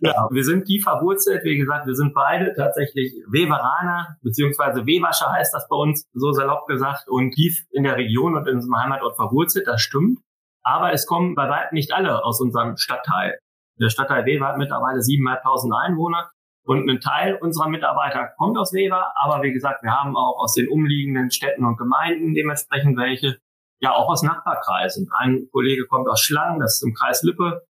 Ja, 0.00 0.28
wir 0.30 0.44
sind 0.44 0.66
tief 0.66 0.84
verwurzelt. 0.84 1.42
Wie 1.44 1.56
gesagt, 1.56 1.86
wir 1.86 1.94
sind 1.94 2.14
beide 2.14 2.54
tatsächlich 2.54 3.12
Weveraner, 3.30 4.16
beziehungsweise 4.22 4.86
Weberscher 4.86 5.32
heißt 5.32 5.52
das 5.52 5.66
bei 5.68 5.76
uns, 5.76 6.06
so 6.12 6.30
salopp 6.32 6.66
gesagt, 6.68 7.08
und 7.08 7.32
tief 7.32 7.64
in 7.72 7.82
der 7.82 7.96
Region 7.96 8.36
und 8.36 8.46
in 8.46 8.56
unserem 8.56 8.76
Heimatort 8.76 9.16
verwurzelt. 9.16 9.66
Das 9.66 9.80
stimmt. 9.80 10.20
Aber 10.62 10.92
es 10.92 11.06
kommen 11.06 11.34
bei 11.34 11.48
weitem 11.48 11.74
nicht 11.74 11.92
alle 11.92 12.24
aus 12.24 12.40
unserem 12.40 12.76
Stadtteil. 12.76 13.38
Der 13.80 13.88
Stadtteil 13.88 14.24
Weber 14.24 14.46
hat 14.46 14.58
mittlerweile 14.58 15.00
7.500 15.00 15.86
Einwohner. 15.86 16.30
Und 16.64 16.88
ein 16.88 17.00
Teil 17.00 17.38
unserer 17.40 17.68
Mitarbeiter 17.68 18.28
kommt 18.36 18.58
aus 18.58 18.72
Weber, 18.74 19.12
aber 19.16 19.42
wie 19.42 19.52
gesagt, 19.52 19.82
wir 19.82 19.90
haben 19.90 20.16
auch 20.16 20.38
aus 20.38 20.52
den 20.52 20.68
umliegenden 20.68 21.30
Städten 21.30 21.64
und 21.64 21.78
Gemeinden 21.78 22.34
dementsprechend 22.34 22.98
welche 22.98 23.38
ja 23.80 23.94
auch 23.94 24.08
aus 24.08 24.22
Nachbarkreisen. 24.22 25.08
Ein 25.18 25.48
Kollege 25.52 25.86
kommt 25.86 26.08
aus 26.08 26.20
Schlangen, 26.20 26.60
das 26.60 26.76
ist 26.76 26.82
im 26.82 26.94
Kreis 26.94 27.22
Lippe. 27.22 27.64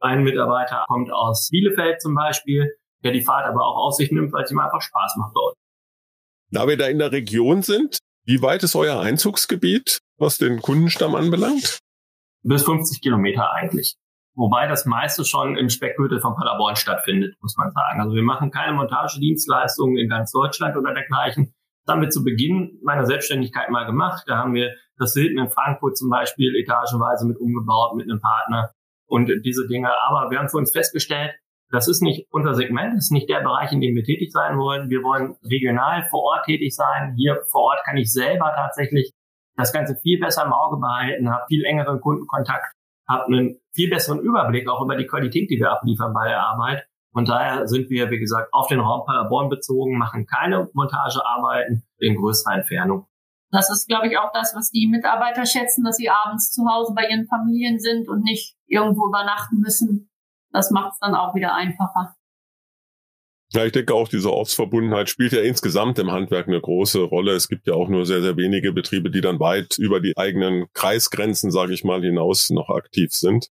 Ein 0.00 0.22
Mitarbeiter 0.22 0.84
kommt 0.88 1.10
aus 1.12 1.48
Bielefeld 1.50 2.00
zum 2.00 2.14
Beispiel, 2.14 2.76
der 3.04 3.12
die 3.12 3.22
Fahrt 3.22 3.46
aber 3.46 3.64
auch 3.64 3.88
auf 3.88 3.94
sich 3.94 4.10
nimmt, 4.10 4.32
weil 4.32 4.44
es 4.44 4.50
ihm 4.50 4.58
einfach 4.58 4.82
Spaß 4.82 5.16
macht 5.16 5.34
dort. 5.34 5.54
Da 6.50 6.68
wir 6.68 6.76
da 6.76 6.86
in 6.86 6.98
der 6.98 7.12
Region 7.12 7.62
sind, 7.62 7.98
wie 8.24 8.42
weit 8.42 8.62
ist 8.62 8.74
euer 8.76 9.00
Einzugsgebiet, 9.00 10.00
was 10.18 10.38
den 10.38 10.60
Kundenstamm 10.62 11.14
anbelangt? 11.14 11.78
Bis 12.42 12.62
50 12.64 13.00
Kilometer 13.00 13.52
eigentlich. 13.52 13.96
Wobei 14.36 14.66
das 14.66 14.84
meiste 14.84 15.24
schon 15.24 15.56
im 15.56 15.68
Speckgürtel 15.68 16.20
von 16.20 16.34
Paderborn 16.34 16.76
stattfindet, 16.76 17.36
muss 17.40 17.56
man 17.56 17.70
sagen. 17.70 18.00
Also 18.00 18.14
wir 18.14 18.22
machen 18.22 18.50
keine 18.50 18.72
Montagedienstleistungen 18.72 19.96
in 19.96 20.08
ganz 20.08 20.32
Deutschland 20.32 20.76
oder 20.76 20.92
dergleichen. 20.92 21.54
Das 21.84 21.94
haben 21.94 22.02
wir 22.02 22.10
zu 22.10 22.24
Beginn 22.24 22.80
meiner 22.82 23.06
Selbstständigkeit 23.06 23.70
mal 23.70 23.84
gemacht. 23.84 24.24
Da 24.26 24.38
haben 24.38 24.54
wir 24.54 24.74
das 24.98 25.14
Hilton 25.14 25.44
in 25.44 25.50
Frankfurt 25.50 25.96
zum 25.96 26.10
Beispiel 26.10 26.54
etagenweise 26.56 27.26
mit 27.26 27.38
umgebaut 27.38 27.96
mit 27.96 28.08
einem 28.08 28.20
Partner 28.20 28.70
und 29.06 29.30
diese 29.44 29.66
Dinge. 29.68 29.90
Aber 30.08 30.30
wir 30.30 30.38
haben 30.38 30.48
für 30.48 30.58
uns 30.58 30.72
festgestellt, 30.72 31.32
das 31.70 31.88
ist 31.88 32.02
nicht 32.02 32.26
unser 32.30 32.54
Segment, 32.54 32.94
das 32.94 33.06
ist 33.06 33.12
nicht 33.12 33.28
der 33.28 33.40
Bereich, 33.40 33.72
in 33.72 33.80
dem 33.80 33.94
wir 33.94 34.04
tätig 34.04 34.30
sein 34.32 34.58
wollen. 34.58 34.90
Wir 34.90 35.02
wollen 35.02 35.36
regional 35.42 36.06
vor 36.08 36.22
Ort 36.22 36.44
tätig 36.44 36.74
sein. 36.74 37.14
Hier 37.16 37.42
vor 37.50 37.62
Ort 37.62 37.80
kann 37.84 37.96
ich 37.96 38.12
selber 38.12 38.52
tatsächlich 38.54 39.12
das 39.56 39.72
Ganze 39.72 39.96
viel 40.02 40.20
besser 40.20 40.44
im 40.44 40.52
Auge 40.52 40.78
behalten, 40.78 41.30
habe 41.30 41.44
viel 41.48 41.64
engeren 41.64 42.00
Kundenkontakt, 42.00 42.72
habe 43.08 43.26
einen 43.26 43.56
viel 43.72 43.90
besseren 43.90 44.20
Überblick 44.20 44.68
auch 44.68 44.82
über 44.82 44.96
die 44.96 45.06
Qualität, 45.06 45.50
die 45.50 45.58
wir 45.58 45.70
abliefern 45.70 46.12
bei 46.12 46.28
der 46.28 46.40
Arbeit. 46.40 46.86
Und 47.12 47.28
daher 47.28 47.66
sind 47.68 47.90
wir, 47.90 48.10
wie 48.10 48.18
gesagt, 48.18 48.52
auf 48.52 48.66
den 48.66 48.80
Raum 48.80 49.06
Paderborn 49.06 49.48
bezogen, 49.48 49.98
machen 49.98 50.26
keine 50.26 50.68
Montagearbeiten 50.74 51.84
in 51.98 52.16
größerer 52.16 52.56
Entfernung. 52.56 53.06
Das 53.54 53.70
ist, 53.70 53.86
glaube 53.86 54.08
ich, 54.08 54.18
auch 54.18 54.32
das, 54.32 54.52
was 54.56 54.72
die 54.72 54.88
Mitarbeiter 54.88 55.46
schätzen, 55.46 55.84
dass 55.84 55.96
sie 55.96 56.10
abends 56.10 56.50
zu 56.50 56.64
Hause 56.66 56.92
bei 56.92 57.08
ihren 57.08 57.26
Familien 57.26 57.78
sind 57.78 58.08
und 58.08 58.24
nicht 58.24 58.56
irgendwo 58.66 59.06
übernachten 59.06 59.60
müssen. 59.60 60.10
Das 60.50 60.72
macht 60.72 60.94
es 60.94 60.98
dann 60.98 61.14
auch 61.14 61.36
wieder 61.36 61.54
einfacher. 61.54 62.16
Ja, 63.52 63.64
ich 63.64 63.70
denke 63.70 63.94
auch, 63.94 64.08
diese 64.08 64.32
Ortsverbundenheit 64.32 65.08
spielt 65.08 65.30
ja 65.30 65.40
insgesamt 65.40 66.00
im 66.00 66.10
Handwerk 66.10 66.48
eine 66.48 66.60
große 66.60 67.00
Rolle. 67.02 67.34
Es 67.34 67.48
gibt 67.48 67.68
ja 67.68 67.74
auch 67.74 67.88
nur 67.88 68.06
sehr, 68.06 68.22
sehr 68.22 68.36
wenige 68.36 68.72
Betriebe, 68.72 69.08
die 69.08 69.20
dann 69.20 69.38
weit 69.38 69.78
über 69.78 70.00
die 70.00 70.16
eigenen 70.16 70.66
Kreisgrenzen, 70.72 71.52
sage 71.52 71.74
ich 71.74 71.84
mal, 71.84 72.02
hinaus 72.02 72.50
noch 72.50 72.70
aktiv 72.70 73.12
sind. 73.12 73.50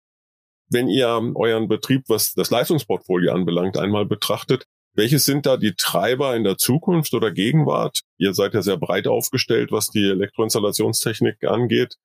Wenn 0.70 0.88
ihr 0.88 1.10
euren 1.36 1.68
Betrieb, 1.68 2.04
was 2.08 2.34
das 2.34 2.52
Leistungsportfolio 2.52 3.34
anbelangt, 3.34 3.78
einmal 3.78 4.06
betrachtet, 4.06 4.66
welches 4.94 5.26
sind 5.26 5.46
da 5.46 5.58
die 5.58 5.76
Treiber 5.76 6.36
in 6.36 6.44
der 6.44 6.58
Zukunft 6.58 7.14
oder 7.14 7.32
Gegenwart? 7.32 8.02
Ihr 8.18 8.34
seid 8.34 8.54
ja 8.54 8.62
sehr 8.62 8.78
breit 8.78 9.08
aufgestellt, 9.08 9.72
was 9.72 9.88
die 9.88 10.10
Elektroinstallationstechnik 10.10 11.44
angeht. 11.46 11.96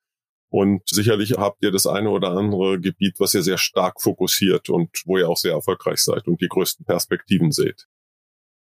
Und 0.50 0.82
sicherlich 0.88 1.32
habt 1.32 1.64
ihr 1.64 1.72
das 1.72 1.86
eine 1.86 2.10
oder 2.10 2.30
andere 2.30 2.78
Gebiet, 2.78 3.18
was 3.18 3.34
ihr 3.34 3.42
sehr 3.42 3.58
stark 3.58 4.00
fokussiert 4.00 4.70
und 4.70 4.90
wo 5.04 5.18
ihr 5.18 5.28
auch 5.28 5.36
sehr 5.36 5.52
erfolgreich 5.52 5.98
seid 5.98 6.28
und 6.28 6.40
die 6.40 6.48
größten 6.48 6.86
Perspektiven 6.86 7.50
seht. 7.50 7.86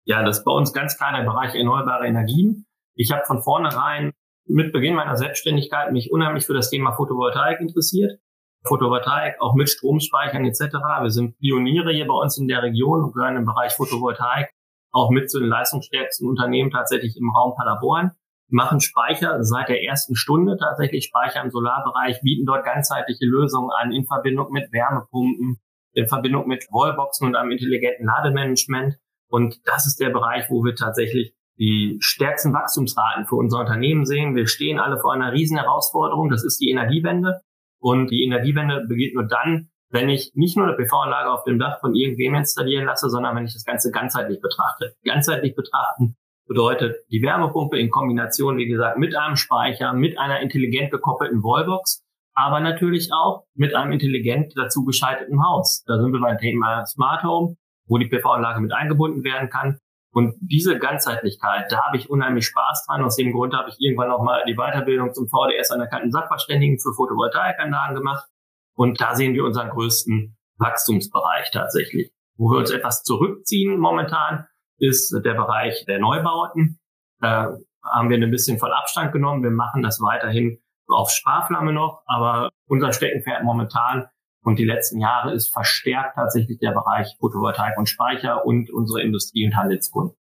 Ja, 0.05 0.23
das 0.23 0.39
ist 0.39 0.43
bei 0.43 0.51
uns 0.51 0.73
ganz 0.73 0.97
klar 0.97 1.15
der 1.15 1.23
Bereich 1.23 1.53
erneuerbare 1.53 2.07
Energien. 2.07 2.65
Ich 2.95 3.11
habe 3.11 3.23
von 3.25 3.43
vornherein 3.43 4.11
mit 4.45 4.73
Beginn 4.73 4.95
meiner 4.95 5.17
Selbstständigkeit 5.17 5.91
mich 5.91 6.11
unheimlich 6.11 6.45
für 6.45 6.53
das 6.53 6.69
Thema 6.69 6.93
Photovoltaik 6.93 7.61
interessiert. 7.61 8.19
Photovoltaik, 8.65 9.41
auch 9.41 9.55
mit 9.55 9.69
Stromspeichern 9.69 10.45
etc. 10.45 10.75
Wir 11.01 11.09
sind 11.09 11.37
Pioniere 11.37 11.91
hier 11.91 12.07
bei 12.07 12.13
uns 12.13 12.37
in 12.37 12.47
der 12.47 12.63
Region 12.63 13.03
und 13.03 13.13
gehören 13.13 13.37
im 13.37 13.45
Bereich 13.45 13.73
Photovoltaik 13.73 14.49
auch 14.93 15.09
mit 15.09 15.29
zu 15.29 15.39
den 15.39 15.49
leistungsstärksten 15.49 16.29
Unternehmen 16.29 16.71
tatsächlich 16.71 17.17
im 17.17 17.29
Raum 17.35 17.55
Paderborn. 17.55 18.11
Wir 18.47 18.57
machen 18.57 18.79
Speicher 18.79 19.43
seit 19.43 19.67
der 19.67 19.83
ersten 19.83 20.15
Stunde 20.15 20.57
tatsächlich 20.57 21.05
Speicher 21.05 21.43
im 21.43 21.49
Solarbereich, 21.49 22.21
bieten 22.21 22.45
dort 22.45 22.63
ganzheitliche 22.63 23.25
Lösungen 23.25 23.71
an 23.71 23.91
in 23.91 24.05
Verbindung 24.05 24.51
mit 24.51 24.71
Wärmepumpen, 24.71 25.57
in 25.93 26.07
Verbindung 26.07 26.47
mit 26.47 26.67
Wallboxen 26.71 27.27
und 27.27 27.35
einem 27.35 27.51
intelligenten 27.51 28.05
Lademanagement. 28.05 28.97
Und 29.27 29.59
das 29.65 29.87
ist 29.87 29.99
der 29.99 30.11
Bereich, 30.11 30.49
wo 30.49 30.63
wir 30.63 30.75
tatsächlich 30.75 31.33
die 31.57 31.97
stärksten 31.99 32.53
Wachstumsraten 32.53 33.25
für 33.25 33.35
unser 33.35 33.59
Unternehmen 33.59 34.05
sehen. 34.05 34.35
Wir 34.35 34.47
stehen 34.47 34.79
alle 34.79 34.99
vor 34.99 35.13
einer 35.13 35.33
riesen 35.33 35.57
Herausforderung. 35.57 36.29
Das 36.29 36.43
ist 36.43 36.59
die 36.59 36.69
Energiewende. 36.69 37.41
Und 37.83 38.11
die 38.11 38.23
Energiewende 38.23 38.85
beginnt 38.87 39.13
nur 39.13 39.27
dann, 39.27 39.67
wenn 39.89 40.07
ich 40.07 40.31
nicht 40.35 40.55
nur 40.55 40.65
eine 40.65 40.77
PV-Anlage 40.77 41.29
auf 41.29 41.43
dem 41.43 41.59
Dach 41.59 41.81
von 41.81 41.93
irgendwem 41.93 42.33
installieren 42.33 42.85
lasse, 42.85 43.09
sondern 43.09 43.35
wenn 43.35 43.43
ich 43.43 43.51
das 43.51 43.65
Ganze 43.65 43.91
ganzheitlich 43.91 44.39
betrachte. 44.39 44.95
Ganzheitlich 45.03 45.53
betrachten 45.53 46.15
bedeutet 46.47 46.95
die 47.11 47.21
Wärmepumpe 47.21 47.77
in 47.77 47.89
Kombination, 47.89 48.55
wie 48.57 48.67
gesagt, 48.67 48.97
mit 48.97 49.17
einem 49.17 49.35
Speicher, 49.35 49.91
mit 49.91 50.17
einer 50.17 50.39
intelligent 50.39 50.91
gekoppelten 50.91 51.43
Wallbox, 51.43 52.01
aber 52.33 52.61
natürlich 52.61 53.11
auch 53.11 53.43
mit 53.53 53.75
einem 53.75 53.91
intelligent 53.91 54.53
dazu 54.55 54.85
geschalteten 54.85 55.43
Haus. 55.45 55.83
Da 55.85 55.99
sind 55.99 56.13
wir 56.13 56.21
beim 56.21 56.37
Thema 56.37 56.85
Smart 56.85 57.23
Home, 57.23 57.57
wo 57.87 57.97
die 57.97 58.07
PV-Anlage 58.07 58.61
mit 58.61 58.71
eingebunden 58.71 59.25
werden 59.25 59.49
kann. 59.49 59.77
Und 60.13 60.35
diese 60.41 60.77
Ganzheitlichkeit, 60.77 61.71
da 61.71 61.85
habe 61.85 61.97
ich 61.97 62.09
unheimlich 62.09 62.45
Spaß 62.45 62.85
dran. 62.85 63.03
Aus 63.03 63.15
dem 63.15 63.31
Grund 63.31 63.55
habe 63.55 63.69
ich 63.69 63.75
irgendwann 63.79 64.11
auch 64.11 64.23
mal 64.23 64.43
die 64.47 64.55
Weiterbildung 64.55 65.11
zum 65.13 65.27
VDS 65.27 65.71
anerkannten 65.71 66.11
Sachverständigen 66.11 66.79
für 66.79 66.93
Photovoltaikanlagen 66.93 67.95
gemacht. 67.95 68.27
Und 68.75 69.01
da 69.01 69.15
sehen 69.15 69.33
wir 69.33 69.43
unseren 69.43 69.71
größten 69.71 70.37
Wachstumsbereich 70.59 71.49
tatsächlich. 71.51 72.13
Wo 72.37 72.51
wir 72.51 72.59
uns 72.59 72.69
etwas 72.69 73.01
zurückziehen 73.03 73.79
momentan, 73.79 74.45
ist 74.77 75.11
der 75.25 75.33
Bereich 75.33 75.83
der 75.85 75.99
Neubauten. 75.99 76.79
Da 77.19 77.57
haben 77.83 78.09
wir 78.09 78.17
ein 78.17 78.31
bisschen 78.31 78.59
von 78.59 78.71
Abstand 78.71 79.13
genommen. 79.13 79.41
Wir 79.41 79.51
machen 79.51 79.81
das 79.81 79.99
weiterhin 79.99 80.59
auf 80.87 81.09
Sparflamme 81.09 81.73
noch, 81.73 82.03
aber 82.05 82.49
unser 82.67 82.93
Steckenpferd 82.93 83.43
momentan 83.43 84.09
und 84.43 84.59
die 84.59 84.65
letzten 84.65 84.99
Jahre 84.99 85.33
ist 85.33 85.51
verstärkt 85.51 86.15
tatsächlich 86.15 86.59
der 86.59 86.71
Bereich 86.71 87.15
Photovoltaik 87.19 87.77
und 87.77 87.87
Speicher 87.87 88.45
und 88.45 88.69
unsere 88.71 89.01
Industrie- 89.01 89.45
und 89.45 89.55
Handelskunden. 89.55 90.15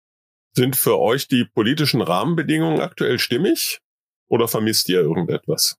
Sind 0.53 0.75
für 0.75 0.99
euch 0.99 1.27
die 1.27 1.45
politischen 1.45 2.01
Rahmenbedingungen 2.01 2.81
aktuell 2.81 3.19
stimmig 3.19 3.79
oder 4.27 4.47
vermisst 4.47 4.89
ihr 4.89 4.99
irgendetwas? 4.99 5.77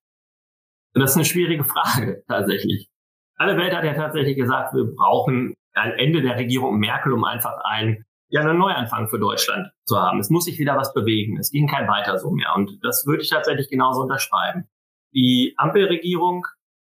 Das 0.95 1.11
ist 1.11 1.17
eine 1.17 1.25
schwierige 1.25 1.65
Frage 1.65 2.23
tatsächlich. 2.29 2.89
Alle 3.37 3.57
Welt 3.57 3.75
hat 3.75 3.85
ja 3.85 3.95
tatsächlich 3.95 4.37
gesagt, 4.37 4.75
wir 4.75 4.85
brauchen 4.85 5.55
ein 5.75 5.93
Ende 5.93 6.23
der 6.23 6.37
Regierung 6.37 6.79
Merkel, 6.79 7.13
um 7.13 7.25
einfach 7.25 7.59
ein 7.65 8.05
ja 8.33 8.41
einen 8.41 8.59
Neuanfang 8.59 9.09
für 9.09 9.19
Deutschland 9.19 9.69
zu 9.85 9.99
haben. 9.99 10.19
Es 10.19 10.31
muss 10.31 10.47
sich 10.47 10.59
wieder 10.59 10.77
was 10.77 10.95
bewegen. 10.95 11.39
Es 11.39 11.51
ging 11.51 11.69
kein 11.69 11.87
weiter 11.87 12.19
so 12.19 12.31
mehr. 12.31 12.55
Und 12.57 12.79
das 12.83 13.05
würde 13.07 13.23
ich 13.23 13.29
tatsächlich 13.29 13.69
genauso 13.69 14.01
unterschreiben. 14.01 14.69
Die 15.13 15.53
Ampelregierung, 15.59 16.47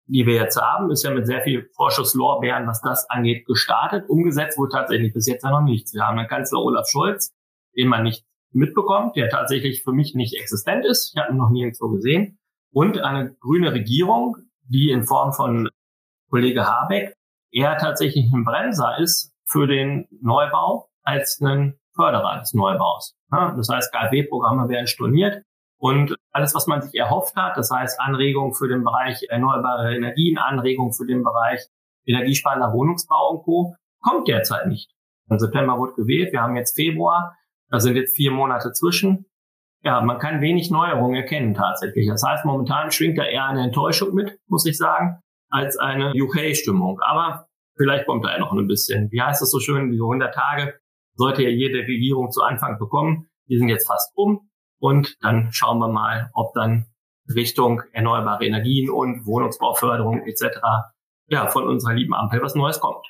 die 0.06 0.26
wir 0.26 0.34
jetzt 0.34 0.60
haben, 0.60 0.90
ist 0.90 1.02
ja 1.02 1.10
mit 1.10 1.26
sehr 1.26 1.42
viel 1.42 1.68
Vorschusslorbeeren, 1.74 2.66
was 2.66 2.80
das 2.80 3.08
angeht, 3.10 3.44
gestartet. 3.46 4.08
Umgesetzt 4.08 4.56
wurde 4.56 4.72
tatsächlich 4.72 5.12
bis 5.12 5.26
jetzt 5.26 5.42
ja 5.42 5.50
noch 5.50 5.62
nichts. 5.62 5.92
Wir 5.94 6.02
haben 6.02 6.18
einen 6.18 6.28
Kanzler 6.28 6.60
Olaf 6.60 6.88
Scholz, 6.88 7.34
den 7.76 7.88
man 7.88 8.04
nicht 8.04 8.24
mitbekommt, 8.52 9.16
der 9.16 9.28
tatsächlich 9.28 9.82
für 9.82 9.92
mich 9.92 10.14
nicht 10.14 10.34
existent 10.34 10.84
ist. 10.86 11.12
Ich 11.14 11.20
habe 11.20 11.32
ihn 11.32 11.38
noch 11.38 11.50
nirgendwo 11.50 11.88
gesehen. 11.88 12.38
Und 12.72 12.98
eine 13.00 13.34
grüne 13.34 13.72
Regierung, 13.72 14.36
die 14.62 14.90
in 14.90 15.04
Form 15.04 15.32
von 15.32 15.68
Kollege 16.30 16.66
Habeck 16.66 17.14
eher 17.50 17.76
tatsächlich 17.78 18.32
ein 18.32 18.44
Bremser 18.44 18.98
ist 18.98 19.32
für 19.44 19.66
den 19.66 20.06
Neubau 20.20 20.88
als 21.02 21.40
ein 21.40 21.78
Förderer 21.94 22.40
des 22.40 22.52
Neubaus. 22.52 23.14
Das 23.30 23.68
heißt, 23.68 23.92
KfW-Programme 23.92 24.68
werden 24.68 24.86
storniert 24.86 25.42
und 25.78 26.16
alles, 26.32 26.54
was 26.54 26.66
man 26.66 26.82
sich 26.82 26.94
erhofft 26.94 27.36
hat, 27.36 27.56
das 27.56 27.70
heißt 27.70 28.00
Anregungen 28.00 28.54
für 28.54 28.68
den 28.68 28.84
Bereich 28.84 29.26
erneuerbare 29.28 29.94
Energien, 29.94 30.38
Anregungen 30.38 30.92
für 30.92 31.06
den 31.06 31.22
Bereich 31.22 31.66
energiesparender 32.06 32.72
Wohnungsbau 32.72 33.30
und 33.30 33.42
Co., 33.42 33.74
kommt 34.00 34.28
derzeit 34.28 34.66
nicht. 34.68 34.90
Im 35.28 35.38
September 35.38 35.78
wurde 35.78 35.94
gewählt, 35.94 36.32
wir 36.32 36.40
haben 36.40 36.56
jetzt 36.56 36.76
Februar, 36.76 37.36
da 37.68 37.80
sind 37.80 37.96
jetzt 37.96 38.16
vier 38.16 38.30
Monate 38.30 38.72
zwischen. 38.72 39.26
Ja, 39.82 40.00
man 40.00 40.18
kann 40.18 40.40
wenig 40.40 40.70
Neuerungen 40.70 41.16
erkennen 41.16 41.54
tatsächlich. 41.54 42.08
Das 42.08 42.22
heißt, 42.22 42.44
momentan 42.44 42.90
schwingt 42.90 43.18
da 43.18 43.24
eher 43.24 43.46
eine 43.46 43.64
Enttäuschung 43.64 44.14
mit, 44.14 44.38
muss 44.46 44.66
ich 44.66 44.78
sagen, 44.78 45.20
als 45.50 45.76
eine 45.76 46.12
UK-Stimmung. 46.14 47.00
Aber 47.00 47.48
vielleicht 47.76 48.06
kommt 48.06 48.24
da 48.24 48.32
ja 48.32 48.38
noch 48.38 48.52
ein 48.52 48.66
bisschen. 48.66 49.10
Wie 49.10 49.20
heißt 49.20 49.42
das 49.42 49.50
so 49.50 49.58
schön, 49.58 49.90
diese 49.90 50.02
100 50.02 50.34
Tage 50.34 50.74
sollte 51.14 51.42
ja 51.42 51.50
jede 51.50 51.78
Regierung 51.78 52.30
zu 52.30 52.42
Anfang 52.42 52.78
bekommen. 52.78 53.28
Die 53.48 53.58
sind 53.58 53.68
jetzt 53.68 53.86
fast 53.86 54.12
um 54.16 54.48
und 54.78 55.16
dann 55.20 55.52
schauen 55.52 55.78
wir 55.78 55.88
mal, 55.88 56.30
ob 56.34 56.52
dann 56.54 56.86
Richtung 57.34 57.82
erneuerbare 57.92 58.44
Energien 58.44 58.90
und 58.90 59.26
Wohnungsbauförderung 59.26 60.26
etc. 60.26 60.58
ja 61.28 61.48
von 61.48 61.66
unserer 61.66 61.94
lieben 61.94 62.14
Ampel 62.14 62.42
was 62.42 62.54
Neues 62.54 62.80
kommt. 62.80 63.04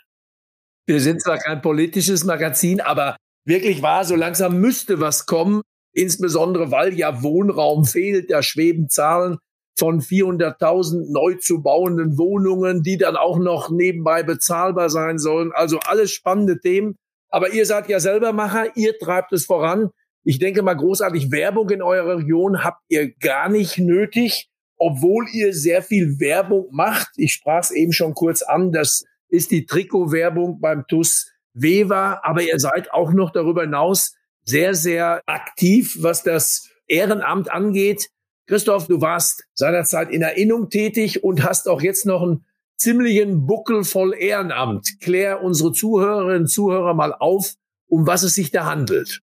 Wir 0.86 1.00
sind 1.00 1.20
zwar 1.20 1.38
kein 1.38 1.60
politisches 1.62 2.24
Magazin, 2.24 2.80
aber 2.80 3.16
wirklich 3.44 3.82
wahr, 3.82 4.04
so 4.04 4.14
langsam 4.14 4.58
müsste 4.58 5.00
was 5.00 5.26
kommen, 5.26 5.62
insbesondere 5.92 6.70
weil 6.70 6.94
ja 6.94 7.22
Wohnraum 7.22 7.84
fehlt. 7.84 8.30
Da 8.30 8.42
schweben 8.42 8.88
Zahlen 8.88 9.38
von 9.78 10.00
400.000 10.00 11.12
neu 11.12 11.34
zu 11.34 11.62
bauenden 11.62 12.16
Wohnungen, 12.18 12.82
die 12.82 12.96
dann 12.96 13.16
auch 13.16 13.38
noch 13.38 13.70
nebenbei 13.70 14.22
bezahlbar 14.22 14.88
sein 14.88 15.18
sollen. 15.18 15.52
Also 15.52 15.78
alles 15.80 16.12
spannende 16.12 16.60
Themen. 16.60 16.96
Aber 17.28 17.52
ihr 17.52 17.66
seid 17.66 17.88
ja 17.88 18.00
selber 18.00 18.32
Macher, 18.32 18.76
ihr 18.76 18.96
treibt 18.98 19.32
es 19.32 19.44
voran. 19.44 19.90
Ich 20.28 20.40
denke 20.40 20.62
mal, 20.62 20.74
großartig 20.74 21.30
Werbung 21.30 21.70
in 21.70 21.82
eurer 21.82 22.18
Region 22.18 22.64
habt 22.64 22.82
ihr 22.88 23.14
gar 23.14 23.48
nicht 23.48 23.78
nötig, 23.78 24.50
obwohl 24.76 25.28
ihr 25.32 25.54
sehr 25.54 25.82
viel 25.82 26.18
Werbung 26.18 26.66
macht. 26.72 27.10
Ich 27.14 27.32
sprach 27.32 27.62
es 27.62 27.70
eben 27.70 27.92
schon 27.92 28.12
kurz 28.12 28.42
an, 28.42 28.72
das 28.72 29.04
ist 29.28 29.52
die 29.52 29.66
Trikotwerbung 29.66 30.58
beim 30.60 30.84
TUS 30.88 31.30
Wewa, 31.54 32.20
aber 32.24 32.42
ihr 32.42 32.58
seid 32.58 32.92
auch 32.92 33.12
noch 33.12 33.30
darüber 33.30 33.62
hinaus 33.62 34.16
sehr, 34.42 34.74
sehr 34.74 35.22
aktiv, 35.26 35.98
was 36.00 36.24
das 36.24 36.70
Ehrenamt 36.88 37.52
angeht. 37.52 38.10
Christoph, 38.48 38.88
du 38.88 39.00
warst 39.00 39.44
seinerzeit 39.54 40.10
in 40.10 40.22
Erinnerung 40.22 40.70
tätig 40.70 41.22
und 41.22 41.44
hast 41.44 41.68
auch 41.68 41.82
jetzt 41.82 42.04
noch 42.04 42.22
ein 42.22 42.44
ziemlichen 42.76 43.46
Buckel 43.46 43.84
voll 43.84 44.12
Ehrenamt. 44.12 44.98
Klär 45.00 45.44
unsere 45.44 45.72
Zuhörerinnen 45.72 46.42
und 46.42 46.48
Zuhörer 46.48 46.94
mal 46.94 47.14
auf, 47.14 47.54
um 47.86 48.08
was 48.08 48.24
es 48.24 48.34
sich 48.34 48.50
da 48.50 48.66
handelt. 48.66 49.22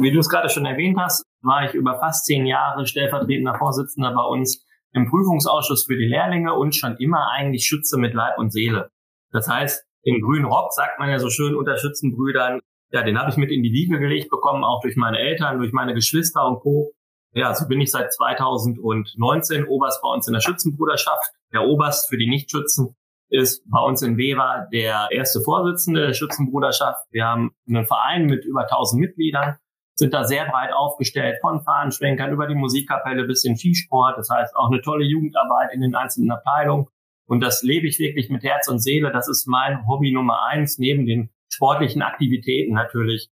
Wie 0.00 0.12
du 0.12 0.18
es 0.18 0.28
gerade 0.28 0.48
schon 0.48 0.66
erwähnt 0.66 0.98
hast, 0.98 1.24
war 1.42 1.64
ich 1.64 1.74
über 1.74 1.98
fast 1.98 2.24
zehn 2.24 2.46
Jahre 2.46 2.86
stellvertretender 2.86 3.56
Vorsitzender 3.58 4.14
bei 4.14 4.22
uns 4.22 4.64
im 4.92 5.08
Prüfungsausschuss 5.08 5.84
für 5.86 5.96
die 5.96 6.06
Lehrlinge 6.06 6.54
und 6.54 6.74
schon 6.74 6.96
immer 6.96 7.30
eigentlich 7.30 7.66
Schütze 7.66 7.98
mit 7.98 8.14
Leib 8.14 8.38
und 8.38 8.50
Seele. 8.50 8.90
Das 9.30 9.48
heißt, 9.48 9.84
den 10.06 10.22
grünen 10.22 10.46
Rock 10.46 10.72
sagt 10.72 10.98
man 10.98 11.10
ja 11.10 11.18
so 11.18 11.28
schön 11.28 11.54
unter 11.54 11.76
Schützenbrüdern, 11.76 12.60
ja, 12.92 13.02
den 13.02 13.18
habe 13.18 13.30
ich 13.30 13.36
mit 13.36 13.52
in 13.52 13.62
die 13.62 13.72
Wiege 13.72 14.00
gelegt 14.00 14.30
bekommen, 14.30 14.64
auch 14.64 14.80
durch 14.80 14.96
meine 14.96 15.18
Eltern, 15.18 15.58
durch 15.58 15.72
meine 15.72 15.94
Geschwister 15.94 16.44
und 16.46 16.60
Co. 16.60 16.92
Ja, 17.32 17.54
so 17.54 17.68
bin 17.68 17.80
ich 17.80 17.92
seit 17.92 18.12
2019 18.12 19.66
Oberst 19.66 20.02
bei 20.02 20.08
uns 20.08 20.26
in 20.26 20.34
der 20.34 20.40
Schützenbruderschaft. 20.40 21.30
Der 21.52 21.62
Oberst 21.62 22.08
für 22.08 22.18
die 22.18 22.28
Nichtschützen 22.28 22.96
ist 23.28 23.62
bei 23.70 23.80
uns 23.80 24.02
in 24.02 24.16
Weber 24.16 24.66
der 24.72 25.08
erste 25.12 25.40
Vorsitzende 25.40 26.06
der 26.06 26.14
Schützenbruderschaft. 26.14 27.06
Wir 27.12 27.26
haben 27.26 27.52
einen 27.68 27.86
Verein 27.86 28.26
mit 28.26 28.44
über 28.44 28.62
1000 28.62 29.00
Mitgliedern, 29.00 29.58
sind 30.00 30.12
da 30.12 30.24
sehr 30.24 30.46
breit 30.46 30.72
aufgestellt, 30.72 31.38
von 31.40 31.62
Fahnenschwenkern 31.62 32.32
über 32.32 32.48
die 32.48 32.56
Musikkapelle 32.56 33.24
bis 33.24 33.44
in 33.44 33.56
Skisport. 33.56 34.18
Das 34.18 34.28
heißt 34.28 34.56
auch 34.56 34.70
eine 34.70 34.80
tolle 34.80 35.04
Jugendarbeit 35.04 35.72
in 35.72 35.80
den 35.80 35.94
einzelnen 35.94 36.32
Abteilungen. 36.32 36.88
Und 37.26 37.40
das 37.40 37.62
lebe 37.62 37.86
ich 37.86 38.00
wirklich 38.00 38.28
mit 38.28 38.42
Herz 38.42 38.66
und 38.66 38.80
Seele. 38.80 39.12
Das 39.12 39.28
ist 39.28 39.46
mein 39.46 39.86
Hobby 39.86 40.12
Nummer 40.12 40.46
eins, 40.46 40.78
neben 40.78 41.06
den 41.06 41.30
sportlichen 41.48 42.02
Aktivitäten 42.02 42.74
natürlich 42.74 43.30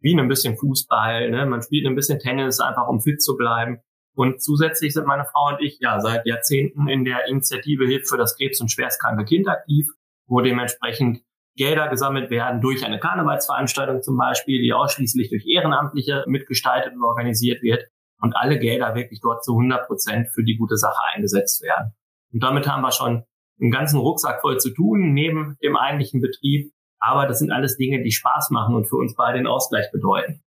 wie 0.00 0.18
ein 0.18 0.28
bisschen 0.28 0.56
Fußball, 0.56 1.30
ne? 1.30 1.46
man 1.46 1.62
spielt 1.62 1.86
ein 1.86 1.94
bisschen 1.94 2.18
Tennis, 2.18 2.60
einfach 2.60 2.88
um 2.88 3.00
fit 3.00 3.20
zu 3.20 3.36
bleiben. 3.36 3.80
Und 4.14 4.42
zusätzlich 4.42 4.94
sind 4.94 5.06
meine 5.06 5.24
Frau 5.24 5.48
und 5.48 5.60
ich 5.60 5.78
ja 5.80 6.00
seit 6.00 6.26
Jahrzehnten 6.26 6.88
in 6.88 7.04
der 7.04 7.26
Initiative 7.28 7.86
Hilfe 7.86 8.06
für 8.06 8.16
das 8.16 8.36
Krebs- 8.36 8.60
und 8.60 8.70
schwerstkranke 8.70 9.24
Kind 9.24 9.48
aktiv, 9.48 9.88
wo 10.26 10.40
dementsprechend 10.40 11.22
Gelder 11.60 11.88
gesammelt 11.88 12.30
werden 12.30 12.62
durch 12.62 12.86
eine 12.86 12.98
Karnevalsveranstaltung 12.98 14.00
zum 14.00 14.16
Beispiel, 14.16 14.62
die 14.62 14.72
ausschließlich 14.72 15.28
durch 15.28 15.44
Ehrenamtliche 15.46 16.24
mitgestaltet 16.26 16.94
und 16.94 17.02
organisiert 17.02 17.62
wird 17.62 17.84
und 18.22 18.34
alle 18.34 18.58
Gelder 18.58 18.94
wirklich 18.94 19.20
dort 19.20 19.44
zu 19.44 19.52
100 19.52 19.86
Prozent 19.86 20.28
für 20.32 20.42
die 20.42 20.56
gute 20.56 20.78
Sache 20.78 21.02
eingesetzt 21.14 21.62
werden. 21.62 21.92
Und 22.32 22.42
damit 22.42 22.66
haben 22.66 22.80
wir 22.80 22.92
schon 22.92 23.24
einen 23.60 23.70
ganzen 23.70 23.98
Rucksack 23.98 24.40
voll 24.40 24.56
zu 24.56 24.70
tun, 24.70 25.12
neben 25.12 25.58
dem 25.62 25.76
eigentlichen 25.76 26.22
Betrieb, 26.22 26.72
aber 26.98 27.26
das 27.26 27.40
sind 27.40 27.52
alles 27.52 27.76
Dinge, 27.76 28.02
die 28.02 28.12
Spaß 28.12 28.48
machen 28.50 28.74
und 28.74 28.88
für 28.88 28.96
uns 28.96 29.14
beide 29.14 29.36
den 29.36 29.46
Ausgleich 29.46 29.92
bedeuten. 29.92 30.42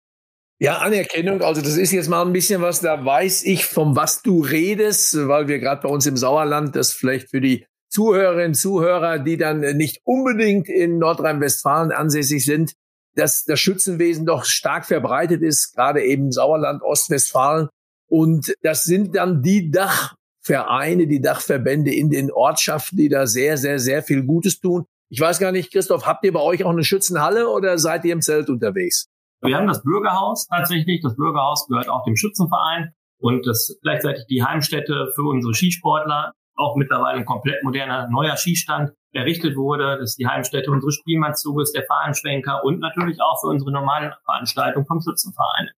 Ja, 0.60 0.78
Anerkennung. 0.78 1.40
Also 1.40 1.62
das 1.62 1.78
ist 1.78 1.92
jetzt 1.92 2.10
mal 2.10 2.20
ein 2.20 2.34
bisschen 2.34 2.60
was, 2.60 2.82
da 2.82 3.02
weiß 3.02 3.44
ich, 3.44 3.64
von 3.64 3.96
was 3.96 4.20
du 4.20 4.42
redest, 4.42 5.16
weil 5.26 5.48
wir 5.48 5.58
gerade 5.58 5.80
bei 5.80 5.88
uns 5.88 6.04
im 6.04 6.18
Sauerland 6.18 6.76
das 6.76 6.92
vielleicht 6.92 7.30
für 7.30 7.40
die 7.40 7.64
Zuhörerinnen 7.90 8.54
Zuhörer, 8.54 9.18
die 9.18 9.36
dann 9.36 9.60
nicht 9.76 10.00
unbedingt 10.04 10.68
in 10.68 10.98
Nordrhein-Westfalen 10.98 11.90
ansässig 11.90 12.44
sind, 12.44 12.74
dass 13.14 13.44
das 13.44 13.58
Schützenwesen 13.58 14.26
doch 14.26 14.44
stark 14.44 14.86
verbreitet 14.86 15.42
ist, 15.42 15.74
gerade 15.74 16.02
eben 16.02 16.30
Sauerland, 16.30 16.82
Ostwestfalen. 16.82 17.68
Und 18.08 18.54
das 18.62 18.84
sind 18.84 19.16
dann 19.16 19.42
die 19.42 19.70
Dachvereine, 19.70 21.06
die 21.06 21.20
Dachverbände 21.20 21.92
in 21.92 22.10
den 22.10 22.30
Ortschaften, 22.30 22.96
die 22.96 23.08
da 23.08 23.26
sehr, 23.26 23.56
sehr, 23.56 23.78
sehr 23.78 24.02
viel 24.02 24.24
Gutes 24.24 24.60
tun. 24.60 24.84
Ich 25.10 25.20
weiß 25.20 25.38
gar 25.38 25.52
nicht, 25.52 25.72
Christoph, 25.72 26.06
habt 26.06 26.24
ihr 26.24 26.32
bei 26.32 26.40
euch 26.40 26.64
auch 26.64 26.70
eine 26.70 26.84
Schützenhalle 26.84 27.48
oder 27.48 27.78
seid 27.78 28.04
ihr 28.04 28.12
im 28.12 28.20
Zelt 28.20 28.50
unterwegs? 28.50 29.08
Wir 29.40 29.56
haben 29.56 29.66
das 29.66 29.82
Bürgerhaus 29.82 30.46
tatsächlich. 30.46 31.00
Das 31.02 31.16
Bürgerhaus 31.16 31.66
gehört 31.68 31.88
auch 31.88 32.04
dem 32.04 32.16
Schützenverein 32.16 32.92
und 33.18 33.46
das 33.46 33.78
gleichzeitig 33.82 34.24
die 34.28 34.42
Heimstätte 34.42 35.12
für 35.14 35.22
unsere 35.22 35.54
Skisportler. 35.54 36.32
Auch 36.58 36.74
mittlerweile 36.76 37.18
ein 37.18 37.24
komplett 37.24 37.62
moderner 37.62 38.08
neuer 38.10 38.36
Skistand 38.36 38.90
errichtet 39.12 39.56
wurde. 39.56 39.96
Das 40.00 40.10
ist 40.10 40.18
die 40.18 40.26
Heimstätte 40.26 40.70
unseres 40.70 40.96
Spielmannszuges, 40.96 41.72
der 41.72 41.84
Fahnenschwenker 41.84 42.64
und 42.64 42.80
natürlich 42.80 43.20
auch 43.22 43.40
für 43.40 43.46
unsere 43.46 43.70
normalen 43.70 44.12
Veranstaltungen 44.24 44.86
vom 44.86 45.00
Schützenverein. 45.00 45.70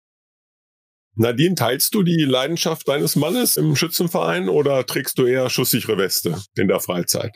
Nadine, 1.16 1.56
teilst 1.56 1.94
du 1.96 2.04
die 2.04 2.22
Leidenschaft 2.22 2.86
deines 2.86 3.16
Mannes 3.16 3.56
im 3.56 3.74
Schützenverein 3.74 4.48
oder 4.48 4.86
trägst 4.86 5.18
du 5.18 5.26
eher 5.26 5.50
schusssichere 5.50 5.98
Weste 5.98 6.36
in 6.54 6.68
der 6.68 6.78
Freizeit? 6.78 7.34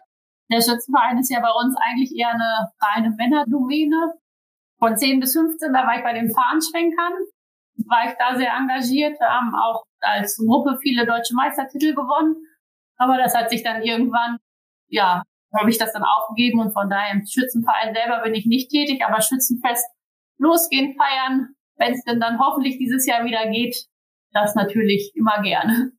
Der 0.53 0.61
Schützenverein 0.61 1.19
ist 1.19 1.31
ja 1.31 1.41
bei 1.41 1.51
uns 1.51 1.75
eigentlich 1.83 2.15
eher 2.17 2.31
eine 2.31 2.71
reine 2.81 3.11
Männerdomäne. 3.17 4.15
Von 4.79 4.97
10 4.97 5.19
bis 5.19 5.33
15, 5.33 5.73
da 5.73 5.87
war 5.87 5.97
ich 5.97 6.05
bei 6.05 6.13
den 6.13 6.31
Fahnenschwenkern, 6.31 7.13
war 7.87 8.07
ich 8.07 8.15
da 8.19 8.37
sehr 8.37 8.53
engagiert, 8.53 9.19
Wir 9.19 9.29
haben 9.29 9.55
auch 9.55 9.85
als 10.01 10.37
Gruppe 10.37 10.79
viele 10.83 11.07
deutsche 11.07 11.35
Meistertitel 11.35 11.95
gewonnen. 11.95 12.37
Aber 12.97 13.17
das 13.17 13.35
hat 13.35 13.51
sich 13.51 13.63
dann 13.63 13.83
irgendwann, 13.83 14.39
ja, 14.89 15.23
habe 15.55 15.71
ich 15.71 15.79
das 15.79 15.93
dann 15.93 16.05
aufgegeben 16.05 16.61
und 16.61 16.73
von 16.73 16.89
daher 16.89 17.13
im 17.13 17.27
Schützenverein 17.27 17.95
selber 17.95 18.23
bin 18.23 18.35
ich 18.35 18.47
nicht 18.47 18.71
tätig, 18.71 19.03
aber 19.05 19.21
Schützenfest 19.21 19.85
losgehen, 20.39 20.97
feiern, 20.97 21.55
wenn 21.77 21.93
es 21.93 22.03
denn 22.05 22.21
dann 22.21 22.39
hoffentlich 22.39 22.79
dieses 22.79 23.07
Jahr 23.07 23.25
wieder 23.25 23.49
geht, 23.51 23.87
das 24.33 24.55
natürlich 24.55 25.13
immer 25.15 25.43
gerne. 25.43 25.93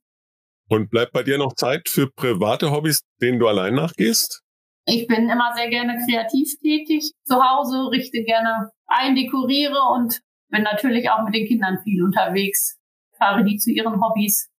Und 0.68 0.90
bleibt 0.90 1.12
bei 1.12 1.22
dir 1.22 1.38
noch 1.38 1.54
Zeit 1.54 1.88
für 1.88 2.10
private 2.10 2.70
Hobbys, 2.70 3.02
denen 3.20 3.38
du 3.38 3.46
allein 3.46 3.74
nachgehst? 3.74 4.42
Ich 4.86 5.06
bin 5.06 5.28
immer 5.30 5.52
sehr 5.54 5.68
gerne 5.68 5.98
kreativ 6.06 6.58
tätig 6.60 7.12
zu 7.24 7.36
Hause, 7.36 7.90
richte 7.90 8.22
gerne 8.22 8.70
ein, 8.86 9.14
dekoriere 9.14 9.78
und 9.94 10.20
bin 10.50 10.62
natürlich 10.62 11.10
auch 11.10 11.24
mit 11.24 11.34
den 11.34 11.46
Kindern 11.46 11.78
viel 11.82 12.02
unterwegs, 12.02 12.78
fahre 13.16 13.44
die 13.44 13.56
zu 13.56 13.70
ihren 13.70 14.00
Hobbys. 14.00 14.50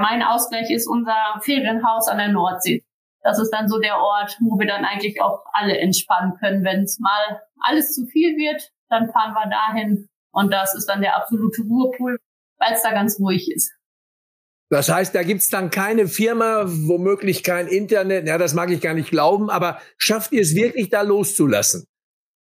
Mein 0.00 0.22
Ausgleich 0.22 0.70
ist 0.70 0.88
unser 0.88 1.14
Ferienhaus 1.42 2.08
an 2.08 2.16
der 2.16 2.28
Nordsee. 2.28 2.82
Das 3.22 3.38
ist 3.38 3.50
dann 3.50 3.68
so 3.68 3.78
der 3.78 3.98
Ort, 3.98 4.38
wo 4.40 4.58
wir 4.58 4.66
dann 4.66 4.86
eigentlich 4.86 5.20
auch 5.20 5.44
alle 5.52 5.76
entspannen 5.76 6.38
können. 6.40 6.64
Wenn 6.64 6.84
es 6.84 6.98
mal 6.98 7.42
alles 7.60 7.92
zu 7.92 8.06
viel 8.06 8.34
wird, 8.38 8.72
dann 8.88 9.12
fahren 9.12 9.34
wir 9.34 9.50
dahin 9.50 10.08
und 10.32 10.50
das 10.50 10.74
ist 10.74 10.86
dann 10.86 11.02
der 11.02 11.16
absolute 11.16 11.60
Ruhepool, 11.62 12.18
weil 12.58 12.72
es 12.72 12.82
da 12.82 12.92
ganz 12.92 13.20
ruhig 13.20 13.52
ist. 13.52 13.72
Das 14.70 14.88
heißt, 14.88 15.14
da 15.14 15.22
gibt's 15.22 15.48
dann 15.48 15.68
keine 15.68 16.08
Firma, 16.08 16.64
womöglich 16.64 17.42
kein 17.42 17.66
Internet, 17.66 18.26
ja, 18.26 18.38
das 18.38 18.54
mag 18.54 18.70
ich 18.70 18.80
gar 18.80 18.94
nicht 18.94 19.10
glauben, 19.10 19.50
aber 19.50 19.82
schafft 19.98 20.32
ihr 20.32 20.40
es 20.40 20.54
wirklich, 20.54 20.88
da 20.88 21.02
loszulassen? 21.02 21.84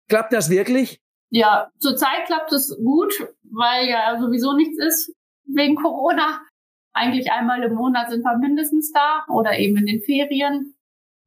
Klappt 0.07 0.31
das 0.31 0.49
wirklich? 0.49 1.01
Ja, 1.29 1.69
zurzeit 1.79 2.25
klappt 2.27 2.53
es 2.53 2.73
gut, 2.77 3.13
weil 3.43 3.89
ja 3.89 4.17
sowieso 4.17 4.55
nichts 4.55 4.77
ist 4.81 5.13
wegen 5.45 5.75
Corona. 5.75 6.41
Eigentlich 6.99 7.31
einmal 7.31 7.63
im 7.63 7.75
Monat 7.75 8.09
sind 8.09 8.23
wir 8.23 8.38
mindestens 8.38 8.91
da 8.91 9.23
oder 9.29 9.57
eben 9.57 9.77
in 9.77 9.85
den 9.85 10.01
Ferien. 10.01 10.75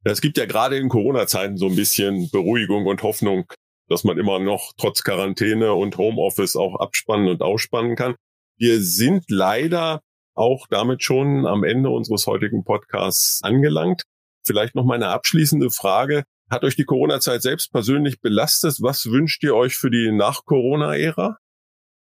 Es 0.03 0.21
gibt 0.21 0.37
ja 0.37 0.45
gerade 0.45 0.77
in 0.77 0.87
Corona-Zeiten 0.87 1.57
so 1.57 1.65
ein 1.65 1.75
bisschen 1.75 2.29
Beruhigung 2.31 2.85
und 2.85 3.01
Hoffnung, 3.01 3.45
dass 3.89 4.03
man 4.03 4.19
immer 4.19 4.37
noch 4.37 4.73
trotz 4.77 5.03
Quarantäne 5.03 5.73
und 5.73 5.97
Homeoffice 5.97 6.55
auch 6.55 6.75
abspannen 6.75 7.27
und 7.27 7.41
ausspannen 7.41 7.95
kann. 7.95 8.13
Wir 8.59 8.81
sind 8.81 9.23
leider 9.29 10.01
auch 10.35 10.67
damit 10.69 11.01
schon 11.01 11.47
am 11.47 11.63
Ende 11.63 11.89
unseres 11.89 12.27
heutigen 12.27 12.63
Podcasts 12.63 13.41
angelangt. 13.43 14.03
Vielleicht 14.45 14.75
noch 14.75 14.85
meine 14.85 15.07
abschließende 15.07 15.71
Frage. 15.71 16.23
Hat 16.51 16.63
euch 16.63 16.75
die 16.75 16.85
Corona-Zeit 16.85 17.41
selbst 17.41 17.71
persönlich 17.71 18.21
belastet? 18.21 18.77
Was 18.81 19.07
wünscht 19.07 19.43
ihr 19.43 19.55
euch 19.55 19.75
für 19.75 19.89
die 19.89 20.11
Nach-Corona-Ära? 20.11 21.39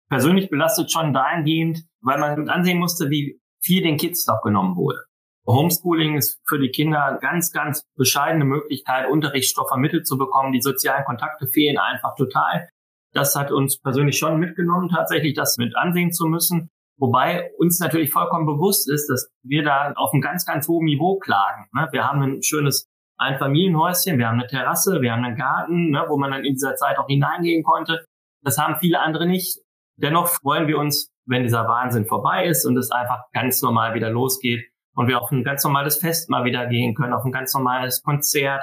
Persönlich 0.08 0.50
belastet 0.50 0.92
schon 0.92 1.12
dahingehend, 1.12 1.82
weil 2.00 2.20
man 2.20 2.48
ansehen 2.48 2.78
musste, 2.78 3.10
wie 3.10 3.40
viel 3.66 3.82
den 3.82 3.96
Kids 3.96 4.24
doch 4.24 4.40
genommen 4.42 4.76
wurde. 4.76 5.00
Homeschooling 5.46 6.16
ist 6.16 6.40
für 6.46 6.58
die 6.58 6.70
Kinder 6.70 7.04
eine 7.04 7.18
ganz, 7.18 7.52
ganz 7.52 7.84
bescheidene 7.96 8.44
Möglichkeit, 8.44 9.08
Unterrichtsstoff 9.10 9.68
vermittelt 9.68 10.06
zu 10.06 10.18
bekommen. 10.18 10.52
Die 10.52 10.60
sozialen 10.60 11.04
Kontakte 11.04 11.46
fehlen 11.46 11.78
einfach 11.78 12.14
total. 12.16 12.68
Das 13.12 13.36
hat 13.36 13.52
uns 13.52 13.78
persönlich 13.78 14.18
schon 14.18 14.38
mitgenommen, 14.38 14.88
tatsächlich 14.88 15.34
das 15.34 15.56
mit 15.56 15.76
ansehen 15.76 16.12
zu 16.12 16.26
müssen. 16.26 16.70
Wobei 16.98 17.50
uns 17.58 17.78
natürlich 17.78 18.10
vollkommen 18.10 18.46
bewusst 18.46 18.90
ist, 18.90 19.08
dass 19.08 19.28
wir 19.42 19.62
da 19.62 19.92
auf 19.96 20.12
einem 20.12 20.22
ganz, 20.22 20.46
ganz 20.46 20.66
hohen 20.66 20.86
Niveau 20.86 21.18
klagen. 21.18 21.66
Ne? 21.72 21.88
Wir 21.92 22.06
haben 22.06 22.22
ein 22.22 22.42
schönes 22.42 22.88
Einfamilienhäuschen, 23.18 24.18
wir 24.18 24.28
haben 24.28 24.38
eine 24.38 24.46
Terrasse, 24.46 25.00
wir 25.00 25.12
haben 25.12 25.24
einen 25.24 25.36
Garten, 25.36 25.90
ne, 25.90 26.04
wo 26.08 26.18
man 26.18 26.32
dann 26.32 26.44
in 26.44 26.54
dieser 26.54 26.76
Zeit 26.76 26.98
auch 26.98 27.06
hineingehen 27.06 27.62
konnte. 27.62 28.04
Das 28.42 28.58
haben 28.58 28.76
viele 28.78 29.00
andere 29.00 29.26
nicht. 29.26 29.58
Dennoch 29.96 30.28
freuen 30.28 30.68
wir 30.68 30.78
uns, 30.78 31.10
wenn 31.26 31.42
dieser 31.42 31.66
Wahnsinn 31.66 32.06
vorbei 32.06 32.46
ist 32.46 32.64
und 32.64 32.76
es 32.76 32.90
einfach 32.90 33.24
ganz 33.32 33.62
normal 33.62 33.94
wieder 33.94 34.10
losgeht 34.10 34.64
und 34.94 35.08
wir 35.08 35.20
auf 35.20 35.30
ein 35.30 35.44
ganz 35.44 35.62
normales 35.64 35.98
Fest 35.98 36.30
mal 36.30 36.44
wieder 36.44 36.66
gehen 36.66 36.94
können, 36.94 37.12
auf 37.12 37.24
ein 37.24 37.32
ganz 37.32 37.52
normales 37.54 38.02
Konzert, 38.02 38.62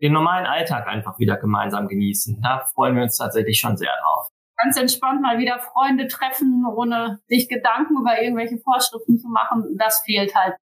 den 0.00 0.12
normalen 0.12 0.46
Alltag 0.46 0.86
einfach 0.86 1.18
wieder 1.18 1.36
gemeinsam 1.36 1.88
genießen. 1.88 2.40
Da 2.42 2.64
freuen 2.74 2.96
wir 2.96 3.04
uns 3.04 3.16
tatsächlich 3.16 3.58
schon 3.58 3.76
sehr 3.76 3.92
drauf 4.02 4.32
ganz 4.62 4.76
entspannt 4.76 5.22
mal 5.22 5.38
wieder 5.38 5.58
Freunde 5.58 6.06
treffen, 6.06 6.64
ohne 6.74 7.20
sich 7.26 7.48
Gedanken 7.48 7.96
über 8.00 8.22
irgendwelche 8.22 8.58
Vorschriften 8.58 9.18
zu 9.18 9.28
machen, 9.28 9.76
das 9.78 10.02
fehlt 10.04 10.34
halt. 10.34 10.54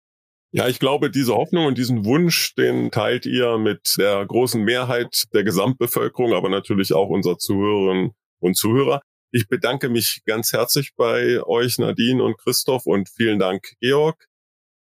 Ja, 0.51 0.67
ich 0.67 0.79
glaube, 0.79 1.11
diese 1.11 1.35
Hoffnung 1.35 1.67
und 1.67 1.77
diesen 1.77 2.07
Wunsch, 2.07 2.55
den 2.55 2.91
teilt 2.91 3.27
ihr 3.27 3.59
mit 3.59 3.97
der 3.99 4.25
großen 4.25 4.63
Mehrheit 4.63 5.25
der 5.35 5.45
Gesamtbevölkerung, 5.45 6.33
aber 6.33 6.49
natürlich 6.49 6.95
auch 6.95 7.09
unserer 7.09 7.37
Zuhörerinnen 7.37 8.13
und 8.41 8.57
Zuhörer. 8.57 9.03
Ich 9.31 9.47
bedanke 9.47 9.91
mich 9.91 10.23
ganz 10.25 10.55
herzlich 10.55 10.95
bei 10.97 11.43
euch, 11.43 11.77
Nadine 11.79 12.25
und 12.25 12.39
Christoph, 12.39 12.87
und 12.87 13.11
vielen 13.11 13.39
Dank, 13.39 13.75
Georg. 13.79 14.27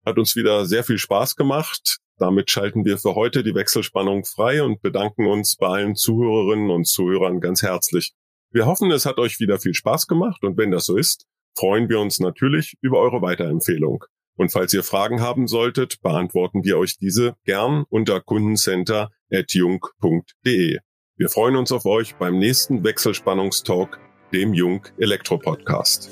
Hat 0.05 0.19
uns 0.19 0.37
wieder 0.37 0.67
sehr 0.67 0.85
viel 0.85 0.99
Spaß 0.99 1.37
gemacht. 1.37 2.01
Damit 2.19 2.51
schalten 2.51 2.85
wir 2.85 2.99
für 2.99 3.15
heute 3.15 3.43
die 3.43 3.55
Wechselspannung 3.55 4.27
frei 4.27 4.63
und 4.63 4.83
bedanken 4.83 5.27
uns 5.27 5.57
bei 5.57 5.69
allen 5.69 5.97
Zuhörerinnen 5.97 6.71
und 6.71 6.87
Zuhörern 6.87 7.41
ganz 7.41 7.63
herzlich. 7.63 8.13
Wir 8.51 8.67
hoffen, 8.67 8.91
es 8.91 9.07
hat 9.07 9.17
euch 9.17 9.41
wieder 9.41 9.59
viel 9.59 9.73
Spaß 9.73 10.09
gemacht 10.09 10.45
und 10.45 10.59
wenn 10.59 10.71
das 10.71 10.85
so 10.85 10.99
ist, 10.99 11.25
freuen 11.57 11.89
wir 11.89 11.99
uns 11.99 12.21
natürlich 12.21 12.75
über 12.83 13.01
eure 13.01 13.23
Weiterempfehlung. 13.23 14.05
Und 14.37 14.53
falls 14.53 14.75
ihr 14.75 14.85
Fragen 14.85 15.23
haben 15.23 15.47
solltet, 15.47 16.03
beantworten 16.03 16.65
wir 16.65 16.77
euch 16.77 16.99
diese 16.99 17.35
gern 17.45 17.87
unter 17.89 18.21
kundencenter.jung.de. 18.21 20.79
Wir 21.17 21.29
freuen 21.29 21.55
uns 21.57 21.73
auf 21.73 21.87
euch 21.87 22.17
beim 22.17 22.39
nächsten 22.39 22.85
Wechselspannungstalk, 22.85 24.04
dem 24.33 24.55
Jung 24.55 24.87
Elektro 24.99 25.39
Podcast. 25.39 26.11